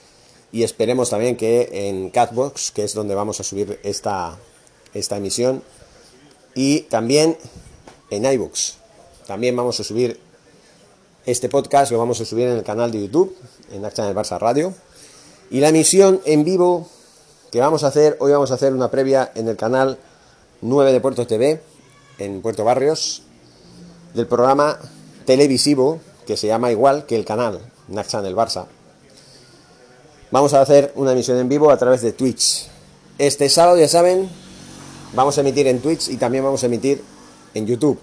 y 0.52 0.62
esperemos 0.62 1.10
también 1.10 1.36
que 1.36 1.88
en 1.88 2.10
Catbox, 2.10 2.70
que 2.70 2.84
es 2.84 2.94
donde 2.94 3.14
vamos 3.14 3.40
a 3.40 3.42
subir 3.42 3.80
esta, 3.82 4.38
esta 4.94 5.16
emisión, 5.16 5.64
y 6.54 6.82
también 6.82 7.36
en 8.10 8.24
iBooks. 8.26 8.76
También 9.26 9.56
vamos 9.56 9.80
a 9.80 9.84
subir 9.84 10.20
este 11.26 11.48
podcast, 11.48 11.90
lo 11.90 11.98
vamos 11.98 12.20
a 12.20 12.24
subir 12.24 12.46
en 12.46 12.58
el 12.58 12.62
canal 12.62 12.92
de 12.92 13.00
YouTube, 13.00 13.36
en 13.72 13.84
Acción 13.84 14.06
del 14.06 14.16
Barça 14.16 14.38
Radio. 14.38 14.72
Y 15.50 15.60
la 15.60 15.70
emisión 15.70 16.20
en 16.26 16.44
vivo 16.44 16.86
que 17.50 17.60
vamos 17.60 17.82
a 17.82 17.88
hacer, 17.88 18.16
hoy 18.20 18.30
vamos 18.30 18.52
a 18.52 18.54
hacer 18.54 18.72
una 18.72 18.90
previa 18.90 19.32
en 19.34 19.48
el 19.48 19.56
canal 19.56 19.98
9 20.60 20.92
de 20.92 21.00
Puerto 21.00 21.26
TV, 21.26 21.60
en 22.18 22.40
Puerto 22.42 22.62
Barrios, 22.62 23.22
del 24.14 24.26
programa 24.26 24.78
televisivo 25.24 26.00
que 26.26 26.36
se 26.36 26.46
llama 26.46 26.70
igual 26.70 27.06
que 27.06 27.16
el 27.16 27.24
canal 27.24 27.60
Naxan 27.88 28.24
del 28.24 28.36
Barça. 28.36 28.66
Vamos 30.30 30.54
a 30.54 30.62
hacer 30.62 30.92
una 30.96 31.12
emisión 31.12 31.38
en 31.38 31.48
vivo 31.48 31.70
a 31.70 31.76
través 31.76 32.00
de 32.00 32.12
Twitch. 32.12 32.68
Este 33.18 33.48
sábado, 33.48 33.78
ya 33.78 33.88
saben, 33.88 34.28
vamos 35.14 35.36
a 35.36 35.42
emitir 35.42 35.66
en 35.66 35.80
Twitch 35.80 36.08
y 36.08 36.16
también 36.16 36.44
vamos 36.44 36.62
a 36.62 36.66
emitir 36.66 37.02
en 37.54 37.66
YouTube. 37.66 37.98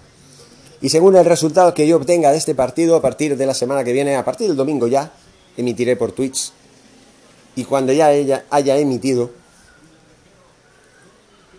Y 0.80 0.88
según 0.88 1.16
el 1.16 1.24
resultado 1.24 1.74
que 1.74 1.86
yo 1.86 1.96
obtenga 1.96 2.30
de 2.30 2.38
este 2.38 2.54
partido, 2.54 2.96
a 2.96 3.02
partir 3.02 3.36
de 3.36 3.46
la 3.46 3.54
semana 3.54 3.84
que 3.84 3.92
viene, 3.92 4.16
a 4.16 4.24
partir 4.24 4.46
del 4.48 4.56
domingo 4.56 4.86
ya, 4.86 5.12
emitiré 5.56 5.96
por 5.96 6.12
Twitch. 6.12 6.52
Y 7.56 7.64
cuando 7.64 7.92
ya 7.92 8.08
haya 8.50 8.76
emitido, 8.78 9.30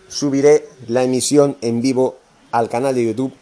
subiré 0.08 0.68
la 0.88 1.04
emisión 1.04 1.56
en 1.60 1.82
vivo 1.82 2.16
al 2.50 2.68
canal 2.68 2.94
de 2.94 3.04
YouTube, 3.04 3.32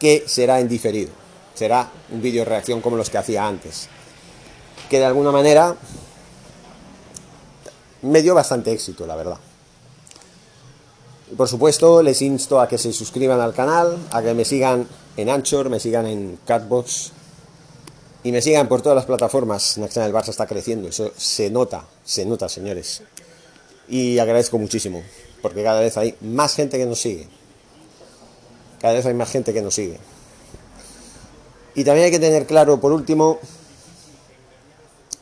que 0.00 0.24
será 0.26 0.58
en 0.58 0.68
diferido. 0.68 1.12
Será 1.54 1.90
un 2.10 2.20
vídeo 2.20 2.44
reacción 2.44 2.80
como 2.80 2.96
los 2.96 3.10
que 3.10 3.18
hacía 3.18 3.46
antes. 3.46 3.88
Que 4.88 4.98
de 4.98 5.04
alguna 5.04 5.30
manera 5.30 5.76
me 8.02 8.22
dio 8.22 8.34
bastante 8.34 8.72
éxito, 8.72 9.06
la 9.06 9.14
verdad. 9.14 9.38
Y 11.30 11.34
por 11.34 11.48
supuesto, 11.48 12.02
les 12.02 12.22
insto 12.22 12.60
a 12.60 12.66
que 12.66 12.78
se 12.78 12.92
suscriban 12.92 13.40
al 13.40 13.54
canal, 13.54 13.98
a 14.10 14.22
que 14.22 14.34
me 14.34 14.44
sigan 14.44 14.88
en 15.16 15.28
Anchor, 15.28 15.68
me 15.68 15.78
sigan 15.78 16.06
en 16.06 16.38
Catbox 16.46 17.12
y 18.24 18.32
me 18.32 18.42
sigan 18.42 18.68
por 18.68 18.80
todas 18.80 18.96
las 18.96 19.04
plataformas. 19.04 19.76
Nacional 19.78 20.10
del 20.10 20.20
Barça 20.20 20.30
está 20.30 20.46
creciendo, 20.46 20.88
eso 20.88 21.12
se 21.16 21.50
nota, 21.50 21.84
se 22.04 22.24
nota, 22.24 22.48
señores. 22.48 23.02
Y 23.86 24.18
agradezco 24.18 24.58
muchísimo, 24.58 25.02
porque 25.42 25.62
cada 25.62 25.80
vez 25.80 25.96
hay 25.98 26.16
más 26.22 26.54
gente 26.54 26.78
que 26.78 26.86
nos 26.86 27.00
sigue. 27.00 27.28
Cada 28.80 28.94
vez 28.94 29.06
hay 29.06 29.14
más 29.14 29.30
gente 29.30 29.52
que 29.52 29.62
nos 29.62 29.74
sigue. 29.74 29.98
Y 31.74 31.84
también 31.84 32.06
hay 32.06 32.10
que 32.10 32.18
tener 32.18 32.46
claro, 32.46 32.80
por 32.80 32.92
último, 32.92 33.38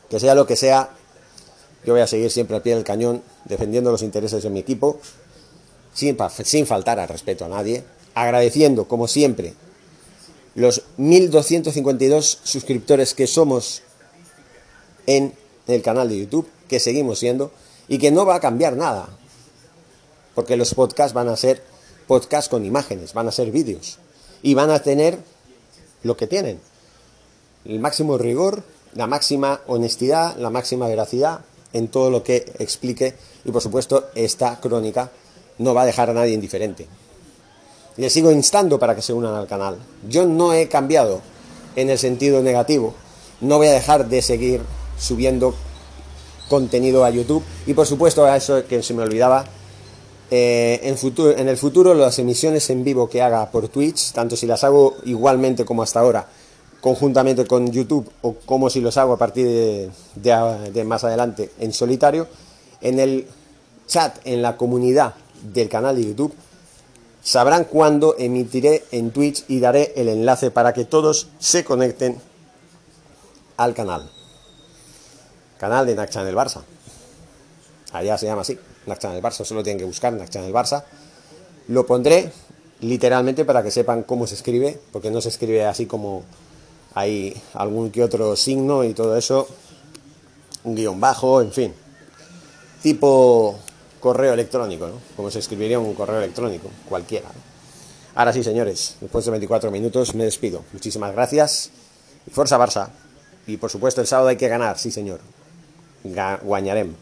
que 0.09 0.19
sea 0.19 0.33
lo 0.33 0.47
que 0.47 0.55
sea, 0.55 0.89
yo 1.85 1.93
voy 1.93 2.01
a 2.01 2.07
seguir 2.07 2.31
siempre 2.31 2.55
al 2.55 2.61
pie 2.61 2.75
del 2.75 2.83
cañón, 2.83 3.21
defendiendo 3.45 3.91
los 3.91 4.01
intereses 4.01 4.43
de 4.43 4.49
mi 4.49 4.59
equipo, 4.59 4.99
sin, 5.93 6.17
sin 6.43 6.65
faltar 6.65 6.99
al 6.99 7.07
respeto 7.07 7.45
a 7.45 7.49
nadie, 7.49 7.83
agradeciendo, 8.15 8.87
como 8.87 9.07
siempre, 9.07 9.53
los 10.55 10.83
1.252 10.97 12.39
suscriptores 12.43 13.13
que 13.13 13.27
somos 13.27 13.83
en 15.05 15.33
el 15.67 15.81
canal 15.81 16.09
de 16.09 16.19
YouTube, 16.19 16.49
que 16.67 16.79
seguimos 16.79 17.19
siendo, 17.19 17.51
y 17.87 17.97
que 17.99 18.11
no 18.11 18.25
va 18.25 18.35
a 18.35 18.39
cambiar 18.39 18.75
nada, 18.75 19.09
porque 20.35 20.57
los 20.57 20.73
podcasts 20.73 21.13
van 21.13 21.29
a 21.29 21.35
ser 21.35 21.63
podcasts 22.09 22.49
con 22.49 22.65
imágenes, 22.65 23.13
van 23.13 23.29
a 23.29 23.31
ser 23.31 23.51
vídeos, 23.51 23.99
y 24.41 24.55
van 24.55 24.71
a 24.71 24.79
tener 24.81 25.19
lo 26.03 26.17
que 26.17 26.27
tienen, 26.27 26.59
el 27.63 27.79
máximo 27.79 28.17
rigor, 28.17 28.63
la 28.95 29.07
máxima 29.07 29.61
honestidad, 29.67 30.35
la 30.37 30.49
máxima 30.49 30.89
veracidad 30.89 31.41
en 31.71 31.87
todo 31.87 32.09
lo 32.09 32.23
que 32.23 32.51
explique, 32.59 33.13
y 33.45 33.51
por 33.51 33.61
supuesto 33.61 34.09
esta 34.15 34.59
crónica 34.59 35.11
no 35.59 35.73
va 35.73 35.83
a 35.83 35.85
dejar 35.85 36.09
a 36.09 36.13
nadie 36.13 36.33
indiferente 36.33 36.87
les 37.99 38.13
sigo 38.13 38.31
instando 38.31 38.79
para 38.79 38.95
que 38.95 39.01
se 39.01 39.11
unan 39.11 39.35
al 39.35 39.45
canal. 39.45 39.77
Yo 40.07 40.25
no 40.25 40.53
he 40.53 40.69
cambiado 40.69 41.19
en 41.75 41.89
el 41.89 41.97
sentido 41.97 42.41
negativo. 42.41 42.93
No 43.41 43.57
voy 43.57 43.67
a 43.67 43.73
dejar 43.73 44.07
de 44.07 44.21
seguir 44.21 44.61
subiendo 44.97 45.53
contenido 46.47 47.03
a 47.03 47.09
YouTube. 47.09 47.43
Y 47.67 47.73
por 47.73 47.87
supuesto, 47.87 48.23
a 48.23 48.37
eso 48.37 48.65
que 48.67 48.81
se 48.83 48.93
me 48.93 49.03
olvidaba, 49.03 49.43
eh, 50.31 50.79
en, 50.83 50.97
futuro, 50.97 51.35
en 51.35 51.47
el 51.47 51.57
futuro 51.57 51.93
las 51.93 52.19
emisiones 52.19 52.69
en 52.69 52.83
vivo 52.83 53.09
que 53.09 53.21
haga 53.21 53.49
por 53.49 53.67
Twitch, 53.69 54.11
tanto 54.11 54.35
si 54.35 54.45
las 54.45 54.63
hago 54.63 54.97
igualmente 55.05 55.65
como 55.65 55.81
hasta 55.81 55.99
ahora, 55.99 56.27
conjuntamente 56.81 57.45
con 57.45 57.71
YouTube, 57.71 58.09
o 58.21 58.35
como 58.45 58.69
si 58.69 58.81
los 58.81 58.97
hago 58.97 59.13
a 59.13 59.17
partir 59.17 59.47
de, 59.47 59.91
de 60.71 60.83
más 60.83 61.03
adelante 61.03 61.51
en 61.59 61.73
solitario, 61.73 62.27
en 62.81 62.99
el 62.99 63.27
chat, 63.87 64.17
en 64.25 64.41
la 64.41 64.55
comunidad 64.55 65.15
del 65.53 65.67
canal 65.67 65.95
de 65.95 66.05
YouTube, 66.05 66.33
sabrán 67.23 67.65
cuándo 67.65 68.15
emitiré 68.17 68.85
en 68.91 69.11
Twitch 69.11 69.45
y 69.47 69.59
daré 69.59 69.93
el 69.95 70.09
enlace 70.09 70.51
para 70.51 70.73
que 70.73 70.85
todos 70.85 71.29
se 71.39 71.63
conecten 71.63 72.17
al 73.57 73.73
canal. 73.73 74.09
Canal 75.57 75.85
de 75.85 75.95
Naxan 75.95 76.27
el 76.27 76.35
Barça. 76.35 76.61
Allá 77.91 78.17
se 78.17 78.27
llama 78.27 78.41
así, 78.41 78.57
Naxan 78.89 79.15
el 79.15 79.21
Barça, 79.23 79.45
solo 79.45 79.63
tienen 79.63 79.79
que 79.79 79.85
buscar 79.85 80.11
Naxan 80.11 80.43
el 80.43 80.53
Barça. 80.53 80.83
Lo 81.69 81.85
pondré 81.85 82.31
literalmente 82.81 83.45
para 83.45 83.63
que 83.63 83.71
sepan 83.71 84.03
cómo 84.03 84.27
se 84.27 84.35
escribe, 84.35 84.79
porque 84.91 85.11
no 85.11 85.21
se 85.21 85.29
escribe 85.29 85.65
así 85.65 85.85
como 85.85 86.23
hay 86.93 87.39
algún 87.53 87.91
que 87.91 88.03
otro 88.03 88.35
signo 88.35 88.83
y 88.83 88.93
todo 88.93 89.15
eso, 89.15 89.47
un 90.63 90.75
guion 90.75 90.99
bajo, 90.99 91.41
en 91.41 91.51
fin. 91.51 91.73
Tipo 92.81 93.59
correo 93.99 94.33
electrónico, 94.33 94.87
¿no? 94.87 94.95
Como 95.15 95.29
se 95.29 95.39
escribiría 95.39 95.79
un 95.79 95.93
correo 95.93 96.19
electrónico, 96.19 96.69
cualquiera. 96.87 97.29
Ahora 98.15 98.33
sí, 98.33 98.43
señores, 98.43 98.97
después 98.99 99.23
de 99.25 99.31
24 99.31 99.71
minutos 99.71 100.15
me 100.15 100.23
despido. 100.23 100.63
Muchísimas 100.73 101.13
gracias 101.13 101.69
y 102.25 102.31
fuerza 102.31 102.57
Barça. 102.57 102.89
Y 103.47 103.57
por 103.57 103.69
supuesto 103.69 104.01
el 104.01 104.07
sábado 104.07 104.29
hay 104.29 104.37
que 104.37 104.47
ganar, 104.47 104.77
sí 104.77 104.91
señor. 104.91 105.19
Guañaremos. 106.43 106.95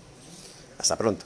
Hasta 0.77 0.95
pronto. 0.95 1.25